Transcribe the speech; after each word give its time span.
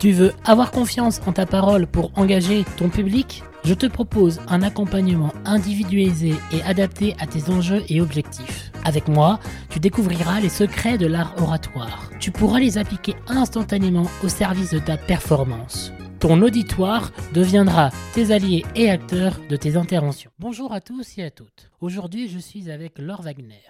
Tu 0.00 0.12
veux 0.12 0.32
avoir 0.46 0.70
confiance 0.70 1.20
en 1.26 1.32
ta 1.34 1.44
parole 1.44 1.86
pour 1.86 2.10
engager 2.18 2.64
ton 2.78 2.88
public? 2.88 3.42
Je 3.64 3.74
te 3.74 3.84
propose 3.84 4.40
un 4.48 4.62
accompagnement 4.62 5.30
individualisé 5.44 6.32
et 6.52 6.62
adapté 6.62 7.14
à 7.20 7.26
tes 7.26 7.50
enjeux 7.50 7.82
et 7.90 8.00
objectifs. 8.00 8.72
Avec 8.86 9.08
moi, 9.08 9.40
tu 9.68 9.78
découvriras 9.78 10.40
les 10.40 10.48
secrets 10.48 10.96
de 10.96 11.06
l'art 11.06 11.34
oratoire. 11.36 12.08
Tu 12.18 12.30
pourras 12.30 12.60
les 12.60 12.78
appliquer 12.78 13.14
instantanément 13.28 14.06
au 14.24 14.28
service 14.28 14.70
de 14.70 14.78
ta 14.78 14.96
performance. 14.96 15.92
Ton 16.18 16.40
auditoire 16.40 17.12
deviendra 17.34 17.90
tes 18.14 18.32
alliés 18.32 18.64
et 18.74 18.88
acteurs 18.88 19.38
de 19.50 19.56
tes 19.56 19.76
interventions. 19.76 20.30
Bonjour 20.38 20.72
à 20.72 20.80
tous 20.80 21.18
et 21.18 21.24
à 21.24 21.30
toutes. 21.30 21.70
Aujourd'hui, 21.82 22.26
je 22.26 22.38
suis 22.38 22.70
avec 22.70 22.98
Laure 22.98 23.20
Wagner 23.20 23.60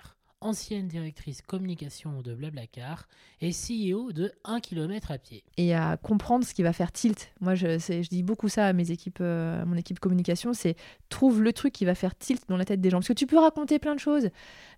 ancienne 0.40 0.88
directrice 0.88 1.42
communication 1.42 2.22
de 2.22 2.34
Blablacar 2.34 3.08
et 3.40 3.50
CEO 3.50 4.12
de 4.12 4.32
1 4.44 4.60
km 4.60 5.10
à 5.10 5.18
pied. 5.18 5.44
Et 5.56 5.74
à 5.74 5.96
comprendre 5.96 6.44
ce 6.44 6.54
qui 6.54 6.62
va 6.62 6.72
faire 6.72 6.92
tilt. 6.92 7.32
Moi, 7.40 7.54
je, 7.54 7.78
je 7.78 8.08
dis 8.08 8.22
beaucoup 8.22 8.48
ça 8.48 8.66
à 8.66 8.72
mes 8.72 8.90
équipes, 8.90 9.18
euh, 9.20 9.64
mon 9.66 9.76
équipe 9.76 10.00
communication, 10.00 10.52
c'est 10.52 10.76
trouve 11.08 11.42
le 11.42 11.52
truc 11.52 11.72
qui 11.72 11.84
va 11.84 11.94
faire 11.94 12.16
tilt 12.16 12.42
dans 12.48 12.56
la 12.56 12.64
tête 12.64 12.80
des 12.80 12.90
gens. 12.90 12.98
Parce 12.98 13.08
que 13.08 13.12
tu 13.12 13.26
peux 13.26 13.38
raconter 13.38 13.78
plein 13.78 13.94
de 13.94 14.00
choses, 14.00 14.30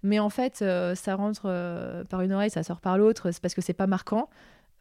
mais 0.02 0.18
en 0.18 0.30
fait, 0.30 0.62
euh, 0.62 0.94
ça 0.94 1.14
rentre 1.14 1.42
euh, 1.46 2.04
par 2.04 2.22
une 2.22 2.32
oreille, 2.32 2.50
ça 2.50 2.62
sort 2.62 2.80
par 2.80 2.98
l'autre, 2.98 3.30
c'est 3.30 3.40
parce 3.40 3.54
que 3.54 3.62
c'est 3.62 3.72
pas 3.72 3.86
marquant. 3.86 4.28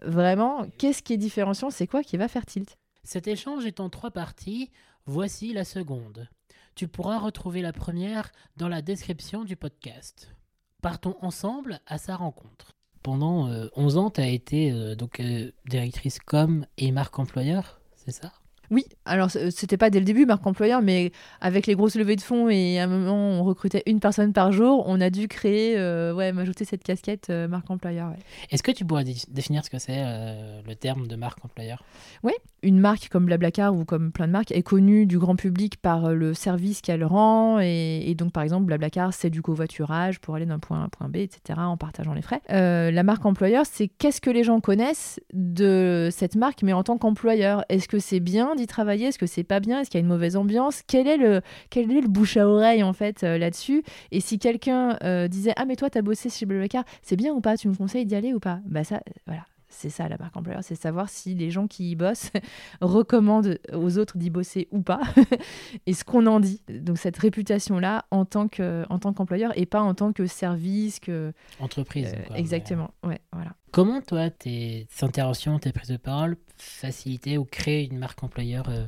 Vraiment, 0.03 0.65
qu'est-ce 0.77 1.03
qui 1.03 1.13
est 1.13 1.17
différenciant? 1.17 1.69
C'est 1.69 1.87
quoi 1.87 2.03
qui 2.03 2.17
va 2.17 2.27
faire 2.27 2.45
tilt? 2.45 2.77
Cet 3.03 3.27
échange 3.27 3.65
est 3.65 3.79
en 3.79 3.89
trois 3.89 4.11
parties. 4.11 4.71
Voici 5.05 5.53
la 5.53 5.65
seconde. 5.65 6.29
Tu 6.75 6.87
pourras 6.87 7.19
retrouver 7.19 7.61
la 7.61 7.73
première 7.73 8.31
dans 8.57 8.67
la 8.67 8.81
description 8.81 9.43
du 9.43 9.55
podcast. 9.55 10.33
Partons 10.81 11.15
ensemble 11.21 11.79
à 11.85 11.97
sa 11.97 12.15
rencontre. 12.15 12.71
Pendant 13.03 13.49
11 13.75 13.97
ans, 13.97 14.09
tu 14.11 14.21
as 14.21 14.27
été 14.27 14.71
euh, 14.71 14.95
euh, 15.19 15.51
directrice 15.67 16.19
com 16.19 16.65
et 16.77 16.91
marque 16.91 17.17
employeur, 17.19 17.81
c'est 17.95 18.11
ça? 18.11 18.31
Oui, 18.71 18.85
alors 19.03 19.29
c'était 19.29 19.75
pas 19.75 19.89
dès 19.89 19.99
le 19.99 20.05
début 20.05 20.25
marque 20.25 20.47
employeur, 20.47 20.81
mais 20.81 21.11
avec 21.41 21.67
les 21.67 21.75
grosses 21.75 21.95
levées 21.95 22.15
de 22.15 22.21
fonds 22.21 22.49
et 22.49 22.79
à 22.79 22.85
un 22.85 22.87
moment 22.87 23.15
on 23.15 23.43
recrutait 23.43 23.83
une 23.85 23.99
personne 23.99 24.31
par 24.31 24.53
jour, 24.53 24.85
on 24.87 25.01
a 25.01 25.09
dû 25.09 25.27
créer, 25.27 25.77
euh, 25.77 26.13
ouais, 26.13 26.31
m'ajouter 26.31 26.63
cette 26.63 26.81
casquette 26.81 27.29
euh, 27.29 27.49
marque 27.49 27.69
employeur. 27.69 28.13
Est-ce 28.49 28.63
que 28.63 28.71
tu 28.71 28.85
pourrais 28.85 29.03
définir 29.03 29.65
ce 29.65 29.69
que 29.69 29.77
c'est 29.77 29.97
euh, 29.97 30.61
le 30.65 30.75
terme 30.75 31.07
de 31.07 31.17
marque 31.17 31.43
employeur? 31.43 31.83
Oui, 32.23 32.31
une 32.63 32.79
marque 32.79 33.09
comme 33.09 33.25
Blablacar 33.25 33.75
ou 33.75 33.83
comme 33.83 34.13
plein 34.13 34.27
de 34.27 34.31
marques 34.31 34.53
est 34.53 34.63
connue 34.63 35.05
du 35.05 35.19
grand 35.19 35.35
public 35.35 35.75
par 35.81 36.13
le 36.13 36.33
service 36.33 36.79
qu'elle 36.79 37.03
rend 37.03 37.59
et, 37.59 38.15
donc 38.17 38.31
par 38.31 38.43
exemple 38.43 38.65
Blablacar 38.65 39.13
c'est 39.13 39.29
du 39.29 39.41
covoiturage 39.41 40.19
pour 40.19 40.35
aller 40.35 40.45
d'un 40.45 40.59
point 40.59 40.77
A 40.77 40.81
à 40.81 40.85
un 40.85 40.89
point 40.89 41.09
B, 41.09 41.17
etc. 41.17 41.59
en 41.59 41.75
partageant 41.75 42.13
les 42.13 42.21
frais. 42.21 42.41
la 42.47 43.03
marque 43.03 43.25
employeur 43.25 43.65
c'est 43.69 43.89
qu'est-ce 43.89 44.21
que 44.21 44.29
les 44.29 44.45
gens 44.45 44.61
connaissent 44.61 45.19
de 45.33 46.07
cette 46.09 46.37
marque 46.37 46.63
mais 46.63 46.71
en 46.71 46.83
tant 46.83 46.97
qu'employeur. 46.97 47.65
Est-ce 47.67 47.89
que 47.89 47.99
c'est 47.99 48.21
bien 48.21 48.55
travailler? 48.67 49.07
Est-ce 49.07 49.19
que 49.19 49.25
c'est 49.25 49.43
pas 49.43 49.59
bien? 49.59 49.81
Est-ce 49.81 49.89
qu'il 49.89 49.99
y 49.99 50.01
a 50.01 50.05
une 50.05 50.11
mauvaise 50.11 50.35
ambiance? 50.35 50.81
Quel 50.87 51.07
est 51.07 51.17
le 51.17 51.41
quel 51.69 51.91
est 51.91 52.01
le 52.01 52.07
bouche 52.07 52.37
à 52.37 52.47
oreille 52.47 52.83
en 52.83 52.93
fait 52.93 53.23
euh, 53.23 53.37
là-dessus? 53.37 53.83
Et 54.11 54.19
si 54.19 54.39
quelqu'un 54.39 54.97
euh, 55.03 55.27
disait 55.27 55.53
ah 55.55 55.65
mais 55.65 55.75
toi 55.75 55.89
t'as 55.89 56.01
bossé 56.01 56.29
chez 56.29 56.45
Blablacar, 56.45 56.83
c'est 57.01 57.15
bien 57.15 57.33
ou 57.33 57.41
pas? 57.41 57.57
Tu 57.57 57.67
me 57.67 57.75
conseilles 57.75 58.05
d'y 58.05 58.15
aller 58.15 58.33
ou 58.33 58.39
pas? 58.39 58.59
Bah 58.65 58.83
ça 58.83 58.95
euh, 58.95 59.11
voilà. 59.27 59.45
C'est 59.73 59.89
ça 59.89 60.09
la 60.09 60.17
marque 60.17 60.35
employeur, 60.35 60.63
c'est 60.63 60.75
savoir 60.75 61.07
si 61.07 61.33
les 61.33 61.49
gens 61.49 61.65
qui 61.65 61.91
y 61.91 61.95
bossent 61.95 62.31
recommandent 62.81 63.57
aux 63.73 63.97
autres 63.97 64.17
d'y 64.17 64.29
bosser 64.29 64.67
ou 64.71 64.81
pas, 64.81 64.99
et 65.85 65.93
ce 65.93 66.03
qu'on 66.03 66.27
en 66.27 66.41
dit. 66.41 66.61
Donc 66.67 66.97
cette 66.97 67.15
réputation-là 67.17 68.05
en 68.11 68.25
tant 68.25 68.49
que 68.49 68.83
en 68.89 68.99
tant 68.99 69.13
qu'employeur 69.13 69.57
et 69.57 69.65
pas 69.65 69.81
en 69.81 69.93
tant 69.93 70.11
que 70.11 70.25
service, 70.25 70.99
que 70.99 71.31
entreprise. 71.61 72.13
exactement. 72.35 72.91
Ouais, 73.03 73.21
voilà. 73.31 73.53
Comment 73.71 74.01
toi 74.01 74.29
tes 74.29 74.87
interventions, 75.01 75.57
tes 75.57 75.71
prises 75.71 75.91
de 75.91 75.97
parole 75.97 76.35
faciliter 76.61 77.37
ou 77.37 77.45
créer 77.45 77.89
une 77.89 77.97
marque 77.97 78.23
employeur 78.23 78.69
euh, 78.69 78.85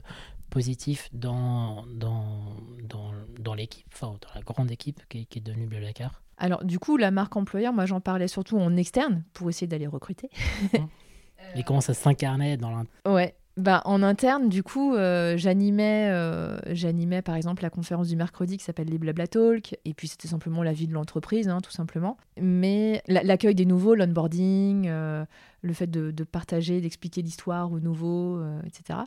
positive 0.50 1.02
dans, 1.12 1.86
dans, 1.88 2.56
dans, 2.84 3.12
dans 3.40 3.54
l'équipe, 3.54 3.88
enfin 3.92 4.16
dans 4.22 4.34
la 4.36 4.42
grande 4.42 4.72
équipe 4.72 5.02
qui, 5.10 5.26
qui 5.26 5.40
est 5.40 5.42
devenue 5.42 5.66
Blablacar 5.66 6.22
Alors 6.38 6.64
du 6.64 6.80
coup, 6.80 6.98
la 6.98 7.12
marque 7.12 7.36
employeur, 7.36 7.74
moi 7.74 7.86
j'en 7.86 8.02
parlais 8.02 8.28
surtout 8.28 8.58
en 8.58 8.76
externe 8.78 9.24
pour 9.34 9.50
essayer 9.50 9.68
d'aller 9.68 9.88
recruter. 9.88 10.30
Mais 11.56 11.64
comment 11.64 11.82
ça 11.82 11.94
s'incarnait 11.94 12.58
dans 12.58 12.70
l'interne 12.70 12.88
Ouais, 13.06 13.36
bah, 13.56 13.84
en 13.86 14.02
interne, 14.02 14.50
du 14.50 14.64
coup, 14.64 14.96
euh, 14.96 15.38
j'animais, 15.38 16.10
euh, 16.10 16.58
j'animais 16.72 17.22
par 17.22 17.36
exemple 17.36 17.62
la 17.62 17.70
conférence 17.70 18.08
du 18.08 18.16
mercredi 18.16 18.58
qui 18.58 18.64
s'appelle 18.64 18.88
les 18.88 18.98
Blabla 18.98 19.28
Talk, 19.28 19.78
et 19.86 19.94
puis 19.94 20.08
c'était 20.08 20.28
simplement 20.28 20.64
la 20.64 20.74
vie 20.74 20.88
de 20.88 20.94
l'entreprise, 20.94 21.48
hein, 21.48 21.62
tout 21.62 21.72
simplement. 21.72 22.18
Mais 22.42 23.04
l'accueil 23.08 23.54
des 23.54 23.66
nouveaux, 23.66 23.94
l'onboarding, 23.94 24.88
euh, 24.88 25.24
le 25.62 25.74
fait 25.74 25.86
de, 25.86 26.24
partager, 26.24 26.82
d'expliquer 26.82 27.22
l'histoire 27.22 27.72
aux 27.72 27.80
nouveaux, 27.80 28.42
etc. 28.66 29.00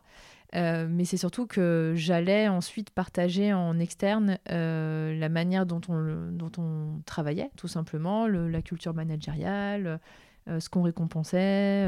mais 0.54 1.04
c'est 1.04 1.16
surtout 1.16 1.46
que 1.46 1.92
j'allais 1.96 2.46
ensuite 2.46 2.90
partager 2.90 3.52
en 3.52 3.78
externe 3.80 4.38
la 4.46 5.28
manière 5.28 5.66
dont 5.66 5.80
on, 5.88 6.30
dont 6.30 6.52
on 6.56 7.02
travaillait, 7.04 7.50
tout 7.56 7.68
simplement, 7.68 8.26
la 8.26 8.62
culture 8.62 8.94
managériale, 8.94 10.00
ce 10.46 10.68
qu'on 10.68 10.82
récompensait 10.82 11.86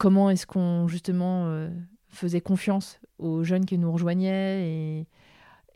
comment 0.00 0.30
est-ce 0.30 0.46
qu'on 0.46 0.88
justement 0.88 1.44
euh, 1.46 1.68
faisait 2.08 2.40
confiance 2.40 2.98
aux 3.18 3.44
jeunes 3.44 3.66
qui 3.66 3.78
nous 3.78 3.92
rejoignaient 3.92 5.06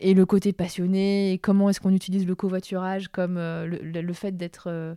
et, 0.00 0.14
le 0.14 0.26
côté 0.26 0.52
passionné, 0.52 1.32
et 1.32 1.38
comment 1.38 1.70
est-ce 1.70 1.80
qu'on 1.80 1.92
utilise 1.92 2.26
le 2.26 2.34
covoiturage 2.34 3.08
comme 3.08 3.36
euh, 3.38 3.66
le, 3.66 4.12
fait 4.12 4.32
d'être 4.36 4.64
euh, 4.68 4.94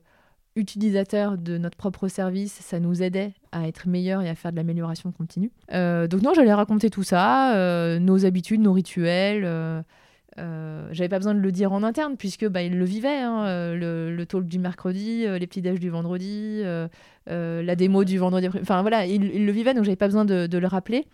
utilisateur 0.55 1.37
de 1.37 1.57
notre 1.57 1.77
propre 1.77 2.07
service, 2.07 2.53
ça 2.53 2.79
nous 2.79 3.03
aidait 3.03 3.33
à 3.51 3.67
être 3.67 3.87
meilleur 3.87 4.21
et 4.21 4.29
à 4.29 4.35
faire 4.35 4.51
de 4.51 4.57
l'amélioration 4.57 5.11
continue. 5.11 5.51
donc 5.71 6.21
non, 6.21 6.33
j'allais 6.33 6.53
raconter 6.53 6.89
tout 6.89 7.03
ça, 7.03 7.99
nos 7.99 8.25
habitudes, 8.25 8.61
nos 8.61 8.73
rituels. 8.73 9.83
Euh, 10.39 10.87
j'avais 10.91 11.09
pas 11.09 11.17
besoin 11.17 11.33
de 11.33 11.39
le 11.39 11.51
dire 11.51 11.71
en 11.71 11.81
interne 11.83 12.15
puisque 12.15 12.47
bah, 12.47 12.61
il 12.61 12.77
le 12.77 12.85
vivait, 12.85 13.19
hein, 13.19 13.73
le, 13.73 14.15
le, 14.15 14.25
talk 14.25 14.47
du 14.47 14.59
mercredi, 14.59 15.25
les 15.27 15.47
petits 15.47 15.61
déj 15.61 15.79
du 15.79 15.89
vendredi, 15.89 16.63
euh, 17.29 17.61
la 17.61 17.75
démo 17.75 18.03
du 18.03 18.17
vendredi. 18.17 18.47
Enfin 18.61 18.81
voilà, 18.81 19.05
il, 19.05 19.45
le 19.45 19.51
vivait, 19.51 19.73
donc 19.73 19.83
j'avais 19.83 19.97
pas 19.97 20.07
besoin 20.07 20.25
de, 20.25 20.57
le 20.57 20.67
rappeler. 20.67 21.05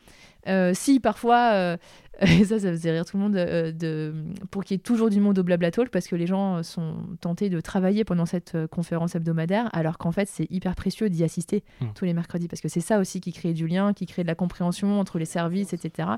Euh, 0.48 0.72
si 0.74 1.00
parfois, 1.00 1.52
euh, 1.54 1.78
et 2.22 2.46
ça, 2.46 2.60
ça 2.60 2.70
faisait 2.72 2.92
rire 2.92 3.06
tout 3.06 3.18
le 3.18 3.24
monde, 3.24 3.34
de, 3.34 4.14
pour 4.52 4.64
qu'il 4.64 4.76
y 4.76 4.80
ait 4.80 4.82
toujours 4.82 5.10
du 5.10 5.20
monde 5.20 5.40
au 5.40 5.44
Blabla 5.44 5.72
Talk, 5.72 5.90
parce 5.90 6.08
que 6.08 6.16
les 6.16 6.28
gens 6.28 6.62
sont 6.64 6.96
tentés 7.20 7.50
de 7.50 7.60
travailler 7.60 8.04
pendant 8.04 8.26
cette 8.26 8.56
conférence 8.68 9.16
hebdomadaire, 9.16 9.70
alors 9.74 9.98
qu'en 9.98 10.12
fait, 10.12 10.28
c'est 10.28 10.50
hyper 10.52 10.76
précieux 10.76 11.10
d'y 11.10 11.24
assister 11.24 11.64
mmh. 11.82 11.86
tous 11.96 12.06
les 12.06 12.14
mercredis, 12.14 12.48
parce 12.48 12.62
que 12.62 12.70
c'est 12.70 12.82
ça 12.82 13.00
aussi 13.00 13.20
qui 13.20 13.34
crée 13.34 13.54
du 13.54 13.68
lien, 13.68 13.94
qui 13.94 14.06
crée 14.06 14.24
de 14.24 14.28
la 14.28 14.36
compréhension 14.36 15.00
entre 15.00 15.18
les 15.18 15.26
services, 15.26 15.74
etc. 15.74 16.10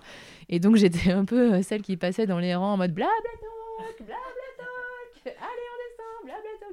Et 0.49 0.59
donc, 0.59 0.75
j'étais 0.75 1.11
un 1.11 1.25
peu 1.25 1.61
celle 1.61 1.81
qui 1.81 1.97
passait 1.97 2.27
dans 2.27 2.39
les 2.39 2.55
rangs 2.55 2.73
en 2.73 2.77
mode 2.77 2.93
Blabla 2.93 3.11
Talk, 3.77 3.97
Blabla 4.05 4.34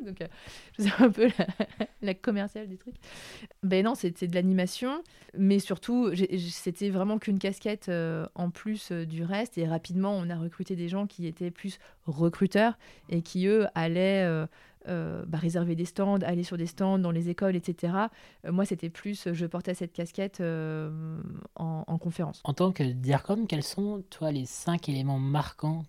donc 0.03 0.21
euh, 0.21 0.27
je 0.79 0.85
faisais 0.85 0.95
un 0.99 1.11
peu 1.11 1.29
la, 2.03 2.15
commerciale 2.15 2.69
du 2.69 2.77
truc. 2.77 2.95
Ben 3.63 3.85
non, 3.85 3.95
c'était 3.95 4.27
de 4.27 4.35
l'animation, 4.35 5.03
mais 5.37 5.59
surtout, 5.59 6.11
c'était 6.51 6.91
vraiment 6.91 7.19
qu'une 7.19 7.39
casquette 7.39 7.89
euh, 7.89 8.27
en 8.35 8.51
plus 8.51 8.91
euh, 8.93 9.05
du 9.05 9.25
reste. 9.25 9.59
Et 9.59 9.67
rapidement, 9.67 10.13
on 10.13 10.31
a 10.31 10.37
recruté 10.37 10.77
des 10.77 10.89
gens 10.89 11.07
qui 11.07 11.27
étaient 11.27 11.51
plus 11.51 11.79
recruteurs 12.07 12.79
et 13.09 13.23
qui, 13.23 13.47
eux, 13.47 13.67
allaient 13.75 14.27
bah, 14.87 15.39
réserver 15.39 15.77
des 15.77 15.85
stands, 15.85 16.19
aller 16.23 16.43
sur 16.43 16.57
des 16.57 16.67
stands 16.67 16.99
dans 16.99 17.13
les 17.13 17.29
écoles, 17.29 17.55
etc. 17.55 17.95
moi, 18.45 18.65
c'était 18.65 18.91
plus, 18.91 19.29
je 19.33 19.47
portais 19.47 19.75
cette 19.75 19.93
casquette 19.93 20.41
en, 20.41 21.85
en, 21.87 21.99
conférence. 21.99 22.41
En 22.45 22.55
tant 22.55 22.73
que 22.73 22.83
DIRCOM, 22.83 23.47
quels 23.47 23.63
sont, 23.63 24.03
toi, 24.11 24.33
les 24.33 24.47
cinq 24.47 24.89
éléments 24.89 25.21
marquants 25.21 25.85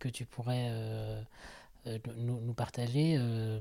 que 0.00 0.08
tu 0.08 0.24
pourrais 0.24 0.68
euh, 0.70 1.22
nous, 2.16 2.40
nous, 2.40 2.54
partager 2.54 3.16
euh, 3.18 3.58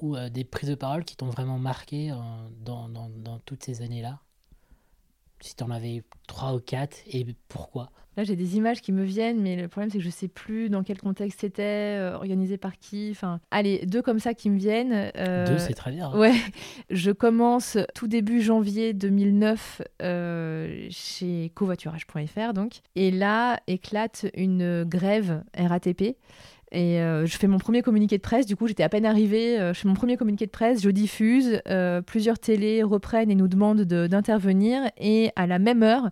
ou 0.00 0.16
euh, 0.16 0.28
des 0.28 0.44
prises 0.44 0.70
de 0.70 0.74
parole 0.74 1.04
qui 1.04 1.16
t'ont 1.16 1.30
vraiment 1.30 1.58
marqué 1.58 2.14
dans, 2.64 2.88
dans, 2.88 3.08
dans, 3.08 3.38
toutes 3.40 3.64
ces 3.64 3.82
années-là? 3.82 4.20
Si 5.40 5.54
tu 5.54 5.62
en 5.62 5.70
avais 5.70 6.02
trois 6.26 6.54
ou 6.54 6.60
quatre, 6.60 6.98
et 7.06 7.24
pourquoi? 7.48 7.90
Là, 8.18 8.24
j'ai 8.24 8.34
des 8.34 8.56
images 8.56 8.80
qui 8.80 8.90
me 8.90 9.04
viennent, 9.04 9.40
mais 9.40 9.54
le 9.54 9.68
problème, 9.68 9.90
c'est 9.90 9.98
que 9.98 10.04
je 10.04 10.10
sais 10.10 10.26
plus 10.26 10.70
dans 10.70 10.82
quel 10.82 10.98
contexte 10.98 11.38
c'était, 11.40 11.62
euh, 12.00 12.16
organisé 12.16 12.58
par 12.58 12.76
qui. 12.76 13.10
Enfin, 13.12 13.38
allez, 13.52 13.86
deux 13.86 14.02
comme 14.02 14.18
ça 14.18 14.34
qui 14.34 14.50
me 14.50 14.58
viennent. 14.58 15.12
Euh, 15.16 15.46
deux, 15.46 15.58
c'est 15.58 15.72
très 15.72 15.92
bien. 15.92 16.12
Ouais, 16.18 16.34
je 16.90 17.12
commence 17.12 17.78
tout 17.94 18.08
début 18.08 18.42
janvier 18.42 18.92
2009 18.92 19.82
euh, 20.02 20.88
chez 20.90 21.52
covoiturage.fr, 21.54 22.54
donc. 22.54 22.80
Et 22.96 23.12
là, 23.12 23.60
éclate 23.68 24.26
une 24.34 24.82
grève 24.82 25.44
RATP. 25.56 26.16
Et 26.70 26.98
je 26.98 27.36
fais 27.38 27.46
mon 27.46 27.58
premier 27.58 27.82
communiqué 27.82 28.16
de 28.18 28.22
presse. 28.22 28.46
Du 28.46 28.56
coup, 28.56 28.66
j'étais 28.66 28.82
à 28.82 28.88
peine 28.88 29.06
arrivée. 29.06 29.56
je 29.58 29.72
fais 29.72 29.88
mon 29.88 29.94
premier 29.94 30.16
communiqué 30.16 30.46
de 30.46 30.50
presse, 30.50 30.82
je 30.82 30.90
diffuse. 30.90 31.60
plusieurs 32.06 32.38
télés 32.38 32.82
reprennent 32.82 33.30
et 33.30 33.34
nous 33.34 33.48
demandent 33.48 33.82
d'intervenir. 33.82 34.82
Et 34.98 35.30
à 35.36 35.46
la 35.46 35.58
même 35.58 35.82
heure, 35.82 36.10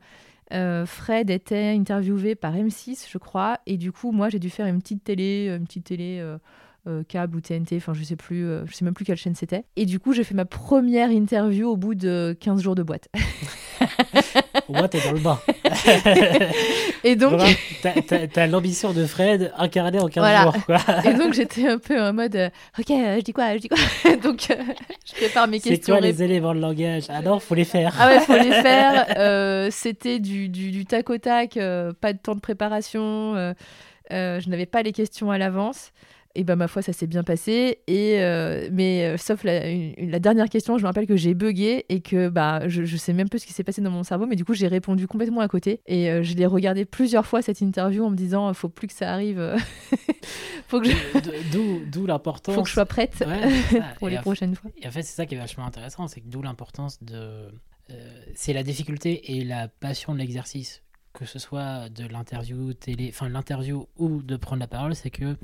euh, 0.52 0.86
Fred 0.86 1.30
était 1.30 1.74
interviewé 1.76 2.34
par 2.34 2.54
M6, 2.54 3.06
je 3.10 3.18
crois, 3.18 3.58
et 3.66 3.76
du 3.76 3.92
coup, 3.92 4.12
moi, 4.12 4.28
j'ai 4.28 4.38
dû 4.38 4.50
faire 4.50 4.66
une 4.66 4.80
petite 4.80 5.02
télé, 5.02 5.48
une 5.48 5.64
petite 5.64 5.84
télé 5.84 6.18
euh, 6.20 6.38
euh, 6.86 7.02
câble 7.02 7.36
ou 7.36 7.40
TNT, 7.40 7.76
enfin, 7.76 7.94
je 7.94 8.04
sais 8.04 8.16
plus, 8.16 8.46
je 8.64 8.72
sais 8.72 8.84
même 8.84 8.94
plus 8.94 9.04
quelle 9.04 9.16
chaîne 9.16 9.34
c'était. 9.34 9.64
Et 9.74 9.86
du 9.86 9.98
coup, 9.98 10.12
j'ai 10.12 10.24
fait 10.24 10.34
ma 10.34 10.44
première 10.44 11.10
interview 11.10 11.68
au 11.68 11.76
bout 11.76 11.94
de 11.94 12.36
15 12.38 12.62
jours 12.62 12.74
de 12.76 12.82
boîte. 12.84 13.08
Moi, 14.68 14.88
t'es 14.88 15.00
dans 15.00 15.12
le 15.12 15.20
bas. 15.20 15.40
et 17.04 17.16
donc. 17.16 17.40
T'as 18.32 18.46
l'ambition 18.46 18.92
de 18.92 19.06
Fred 19.06 19.52
incarnée 19.56 20.00
en 20.00 20.08
15 20.08 20.42
jours. 20.42 20.64
Quoi. 20.66 20.78
et 21.04 21.14
donc, 21.14 21.34
j'étais 21.34 21.68
un 21.68 21.78
peu 21.78 22.00
en 22.00 22.12
mode 22.12 22.36
euh, 22.36 22.48
Ok, 22.78 22.90
euh, 22.90 23.16
je 23.16 23.20
dis 23.20 23.32
quoi 23.32 23.54
Je 23.54 23.60
dis 23.60 23.68
quoi 23.68 24.16
Donc, 24.22 24.50
euh, 24.50 24.54
je 25.06 25.12
prépare 25.14 25.48
mes 25.48 25.60
questions. 25.60 25.80
C'est 25.82 25.92
quoi 25.92 26.00
les 26.00 26.22
éléments 26.22 26.54
de 26.54 26.60
langage 26.60 27.04
Ah 27.08 27.22
non, 27.22 27.38
faut 27.38 27.54
les 27.54 27.64
faire. 27.64 27.94
Ah 27.98 28.08
ouais, 28.08 28.20
faut 28.20 28.34
les 28.34 28.52
faire. 28.62 29.70
C'était 29.72 30.18
du, 30.18 30.48
du, 30.48 30.70
du, 30.70 30.84
tac 30.84 31.08
au 31.10 31.18
tac, 31.18 31.54
pas 31.54 32.12
de 32.12 32.18
temps 32.18 32.34
de 32.34 32.40
préparation. 32.40 33.34
je 34.10 34.48
n'avais 34.48 34.66
pas 34.66 34.82
les 34.82 34.92
questions 34.92 35.30
à 35.30 35.38
l'avance 35.38 35.92
et 36.36 36.44
ben 36.44 36.54
ma 36.54 36.68
foi 36.68 36.82
ça 36.82 36.92
s'est 36.92 37.06
bien 37.06 37.24
passé. 37.24 37.78
Et 37.86 38.20
euh, 38.20 38.68
mais 38.70 39.06
euh, 39.06 39.16
sauf 39.16 39.42
la, 39.42 39.62
la, 39.96 40.18
dernière 40.20 40.48
question 40.48 40.76
je 40.76 40.82
me 40.82 40.86
rappelle 40.86 41.06
que 41.06 41.16
j'ai 41.16 41.34
bugué 41.34 41.86
et 41.88 42.00
que 42.00 42.28
bah 42.28 42.68
je, 42.68 42.84
je 42.84 42.96
sais 42.96 43.12
même 43.12 43.28
plus 43.28 43.40
ce 43.40 43.46
qui 43.46 43.54
s'est 43.54 43.64
passé 43.64 43.80
dans 43.80 43.90
mon 43.90 44.02
cerveau 44.02 44.26
mais 44.26 44.36
du 44.36 44.44
coup 44.44 44.54
j'ai 44.54 44.68
répondu 44.68 45.08
complètement 45.08 45.40
à 45.40 45.48
côté. 45.48 45.80
Et 45.86 46.10
euh, 46.10 46.22
je 46.22 46.34
l'ai 46.34 46.46
regardé 46.46 46.84
plusieurs 46.84 47.26
fois 47.26 47.42
cette 47.42 47.60
interview 47.60 48.04
en 48.04 48.10
me 48.10 48.16
disant 48.16 48.52
faut 48.54 48.68
plus 48.68 48.86
que 48.86 48.92
ça 48.92 49.12
arrive 49.12 49.56
faut 50.68 50.80
que 50.80 50.88
d'où 51.50 51.80
d'où 51.90 52.06
l'importance 52.06 52.54
faut 52.54 52.62
que 52.62 52.68
je 52.68 52.74
sois 52.74 52.86
prête 52.86 53.24
pour 53.98 54.08
les 54.08 54.18
prochaines 54.18 54.54
fois. 54.54 54.70
et 54.80 54.86
en 54.86 54.90
fait 54.90 55.02
c'est 55.02 55.16
ça 55.16 55.26
qui 55.26 55.34
est 55.34 55.38
vachement 55.38 55.66
intéressant 55.66 56.06
c'est 56.06 56.20
que 56.20 56.28
d'où 56.28 56.42
l'importance 56.42 57.02
de 57.02 57.48
c'est 58.34 58.52
la 58.52 58.62
difficulté 58.62 59.36
et 59.36 59.44
la 59.44 59.68
passion 59.68 60.12
de 60.12 60.18
l'exercice. 60.18 60.82
Que 61.12 61.24
ce 61.24 61.38
soit 61.38 61.88
de 61.88 62.04
l'interview 62.06 62.74
télé 62.74 63.08
enfin 63.08 63.28
l'interview 63.30 63.88
ou 63.96 64.22
de 64.22 64.36
prendre 64.36 64.60
la 64.60 64.66
parole 64.66 64.94
c'est 64.94 65.08
que 65.08 65.36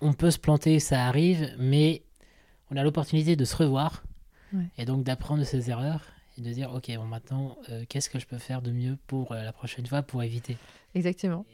on 0.00 0.12
peut 0.12 0.30
se 0.30 0.38
planter, 0.38 0.78
ça 0.80 1.06
arrive, 1.06 1.54
mais 1.58 2.02
on 2.70 2.76
a 2.76 2.82
l'opportunité 2.82 3.36
de 3.36 3.44
se 3.44 3.56
revoir 3.56 4.02
et 4.78 4.84
donc 4.84 5.04
d'apprendre 5.04 5.40
de 5.40 5.44
ses 5.44 5.70
erreurs 5.70 6.02
et 6.36 6.40
de 6.40 6.50
dire 6.50 6.72
ok 6.74 6.90
bon 6.96 7.04
maintenant 7.04 7.56
euh, 7.70 7.84
qu'est-ce 7.88 8.10
que 8.10 8.18
je 8.18 8.26
peux 8.26 8.38
faire 8.38 8.62
de 8.62 8.72
mieux 8.72 8.96
pour 9.06 9.32
euh, 9.32 9.42
la 9.42 9.52
prochaine 9.52 9.86
fois 9.86 10.02
pour 10.02 10.22
éviter? 10.22 10.56
Exactement. 10.94 11.46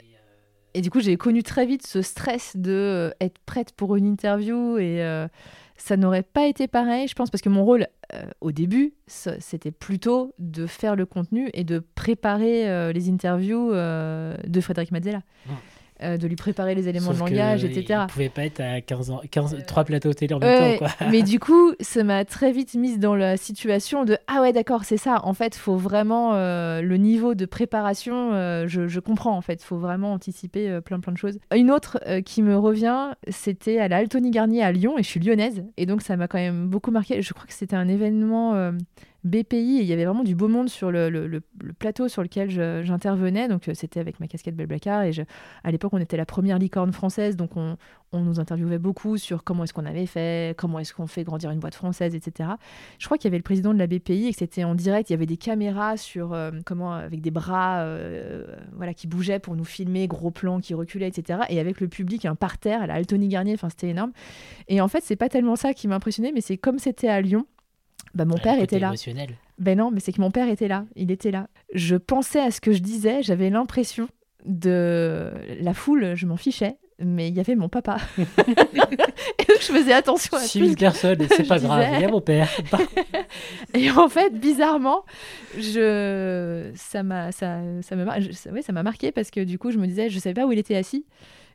Et, 0.74 0.80
du 0.80 0.90
coup 0.90 1.00
j'ai 1.00 1.16
connu 1.16 1.42
très 1.42 1.66
vite 1.66 1.86
ce 1.86 2.02
stress 2.02 2.56
de 2.56 2.70
euh, 2.70 3.10
être 3.20 3.38
prête 3.46 3.72
pour 3.72 3.96
une 3.96 4.06
interview 4.06 4.78
et 4.78 5.26
ça 5.78 5.96
n'aurait 5.98 6.22
pas 6.22 6.46
été 6.46 6.68
pareil 6.68 7.06
je 7.08 7.14
pense 7.14 7.30
parce 7.30 7.42
que 7.42 7.48
mon 7.48 7.64
rôle 7.64 7.86
au 8.40 8.52
début 8.52 8.94
c'était 9.06 9.70
plutôt 9.70 10.34
de 10.38 10.66
faire 10.66 10.96
le 10.96 11.06
contenu 11.06 11.50
et 11.52 11.64
de 11.64 11.80
préparer 11.80 12.92
les 12.92 13.10
interviews 13.10 13.72
de 13.72 14.60
Frédéric 14.60 14.90
Mazzella. 14.90 15.22
Euh, 16.02 16.18
de 16.18 16.28
lui 16.28 16.36
préparer 16.36 16.74
les 16.74 16.90
éléments 16.90 17.14
de 17.14 17.18
langage, 17.18 17.64
etc. 17.64 17.84
Il 17.88 17.96
ne 17.96 18.06
pouvait 18.06 18.28
pas 18.28 18.44
être 18.44 18.60
à 18.60 18.82
15 18.82 19.10
ans, 19.12 19.22
15, 19.30 19.64
3 19.66 19.84
plateaux 19.84 20.12
télé 20.12 20.34
en 20.34 20.38
même 20.38 20.78
temps. 20.78 20.78
Quoi. 20.78 21.06
mais 21.10 21.22
du 21.22 21.38
coup, 21.40 21.72
ça 21.80 22.04
m'a 22.04 22.26
très 22.26 22.52
vite 22.52 22.74
mise 22.74 22.98
dans 22.98 23.14
la 23.14 23.38
situation 23.38 24.04
de 24.04 24.18
Ah 24.26 24.42
ouais, 24.42 24.52
d'accord, 24.52 24.84
c'est 24.84 24.98
ça. 24.98 25.20
En 25.24 25.32
fait, 25.32 25.56
il 25.56 25.58
faut 25.58 25.76
vraiment 25.76 26.34
euh, 26.34 26.82
le 26.82 26.98
niveau 26.98 27.34
de 27.34 27.46
préparation, 27.46 28.34
euh, 28.34 28.68
je, 28.68 28.88
je, 28.88 29.00
comprends 29.00 29.34
en 29.34 29.40
fait. 29.40 29.62
Il 29.62 29.64
faut 29.64 29.78
vraiment 29.78 30.12
anticiper 30.12 30.80
plein 30.84 31.00
plein 31.00 31.14
de 31.14 31.18
choses. 31.18 31.38
Une 31.54 31.70
autre 31.70 31.98
qui 32.26 32.42
me 32.42 32.58
revient, 32.58 33.12
c'était 33.28 33.78
à 33.78 33.88
la 33.88 33.96
Altony 33.96 34.30
Garnier 34.30 34.62
à 34.62 34.72
Lyon, 34.72 34.98
et 34.98 35.02
je 35.02 35.08
suis 35.08 35.20
lyonnaise. 35.20 35.64
Et 35.78 35.86
donc, 35.86 36.02
ça 36.02 36.18
m'a 36.18 36.28
quand 36.28 36.36
même 36.36 36.68
beaucoup 36.68 36.90
marqué. 36.90 37.22
Je 37.22 37.32
crois 37.32 37.46
que 37.46 37.54
c'était 37.54 37.76
un 37.76 37.88
événement 37.88 38.70
BPI 39.26 39.78
et 39.78 39.82
il 39.82 39.86
y 39.86 39.92
avait 39.92 40.04
vraiment 40.04 40.22
du 40.22 40.34
beau 40.34 40.48
monde 40.48 40.68
sur 40.68 40.90
le, 40.90 41.40
plateau 41.78 42.08
sur 42.08 42.22
lequel 42.22 42.50
j'intervenais. 42.84 43.48
Donc 43.48 43.68
euh, 43.68 43.72
c'était 43.74 44.00
avec 44.00 44.20
ma 44.20 44.28
casquette 44.28 44.56
Belblacar 44.56 45.02
et 45.02 45.12
à 45.64 45.70
l'époque 45.70 45.92
on 45.92 45.98
était 45.98 46.16
la 46.16 46.26
première 46.26 46.58
licorne 46.58 46.92
française, 46.92 47.36
donc 47.36 47.56
on, 47.56 47.76
nous 48.12 48.40
interviewait 48.40 48.78
beaucoup 48.78 49.18
sur 49.18 49.44
comment 49.44 49.64
est-ce 49.64 49.74
qu'on 49.74 49.84
avait 49.84 50.06
fait, 50.06 50.56
comment 50.56 50.78
est-ce 50.78 50.94
qu'on 50.94 51.06
fait 51.06 51.22
grandir 51.22 51.50
une 51.50 51.58
boîte 51.58 51.74
française, 51.74 52.14
etc. 52.14 52.48
Je 52.98 53.04
crois 53.04 53.18
qu'il 53.18 53.26
y 53.26 53.30
avait 53.30 53.36
le 53.36 53.42
président 53.42 53.74
de 53.74 53.78
la 53.78 53.86
BPI 53.86 54.28
et 54.28 54.32
que 54.32 54.38
c'était 54.38 54.64
en 54.64 54.74
direct. 54.74 55.10
Il 55.10 55.12
y 55.12 55.16
avait 55.16 55.26
des 55.26 55.36
caméras 55.36 55.98
sur 55.98 56.32
euh, 56.32 56.50
comment 56.64 56.94
avec 56.94 57.20
des 57.20 57.30
bras 57.30 57.80
euh, 57.80 58.46
voilà 58.72 58.94
qui 58.94 59.06
bougeaient 59.06 59.38
pour 59.38 59.54
nous 59.54 59.66
filmer, 59.66 60.08
gros 60.08 60.30
plans 60.30 60.60
qui 60.60 60.72
reculaient, 60.72 61.08
etc. 61.08 61.40
Et 61.50 61.60
avec 61.60 61.78
le 61.82 61.88
public 61.88 62.24
un 62.24 62.36
parterre 62.36 62.80
à 62.80 62.86
la 62.86 62.94
Altony 62.94 63.28
Garnier. 63.28 63.52
Enfin 63.52 63.68
c'était 63.68 63.90
énorme. 63.90 64.12
Et 64.68 64.80
en 64.80 64.88
fait 64.88 65.02
c'est 65.04 65.16
pas 65.16 65.28
tellement 65.28 65.56
ça 65.56 65.74
qui 65.74 65.86
m'a 65.86 65.96
impressionné, 65.96 66.32
mais 66.32 66.40
c'est 66.40 66.56
comme 66.56 66.78
c'était 66.78 67.08
à 67.08 67.20
Lyon 67.20 67.44
bah, 68.16 68.24
mon 68.24 68.38
père 68.38 68.58
était 68.58 68.78
là. 68.78 68.94
Ben 69.58 69.76
non, 69.76 69.90
mais 69.90 70.00
c'est 70.00 70.12
que 70.12 70.20
mon 70.22 70.30
père 70.30 70.48
était 70.48 70.68
là. 70.68 70.86
Il 70.96 71.10
était 71.10 71.30
là. 71.30 71.48
Je 71.74 71.96
pensais 71.96 72.40
à 72.40 72.50
ce 72.50 72.62
que 72.62 72.72
je 72.72 72.78
disais. 72.78 73.22
J'avais 73.22 73.50
l'impression 73.50 74.08
de 74.46 75.32
la 75.60 75.74
foule. 75.74 76.14
Je 76.14 76.24
m'en 76.24 76.38
fichais. 76.38 76.78
Mais 76.98 77.28
il 77.28 77.36
y 77.36 77.40
avait 77.40 77.56
mon 77.56 77.68
papa. 77.68 77.98
et 78.18 78.24
donc 78.24 79.60
je 79.60 79.66
faisais 79.66 79.92
attention 79.92 80.34
à 80.38 80.40
6000 80.40 80.76
personnes, 80.76 81.26
c'est 81.28 81.42
pas 81.46 81.58
grave, 81.58 81.84
il 81.92 82.00
y 82.00 82.04
a 82.06 82.08
mon 82.08 82.22
père. 82.22 82.48
et 83.74 83.90
en 83.90 84.08
fait, 84.08 84.30
bizarrement, 84.30 85.04
je... 85.58 86.70
ça 86.74 87.02
m'a 87.02 87.32
ça, 87.32 87.58
ça, 87.82 87.96
ouais, 88.50 88.62
ça 88.62 88.72
marqué 88.72 89.12
parce 89.12 89.30
que 89.30 89.44
du 89.44 89.58
coup, 89.58 89.70
je 89.70 89.76
me 89.76 89.86
disais, 89.86 90.08
je 90.08 90.18
savais 90.18 90.32
pas 90.32 90.46
où 90.46 90.52
il 90.52 90.58
était 90.58 90.74
assis. 90.74 91.04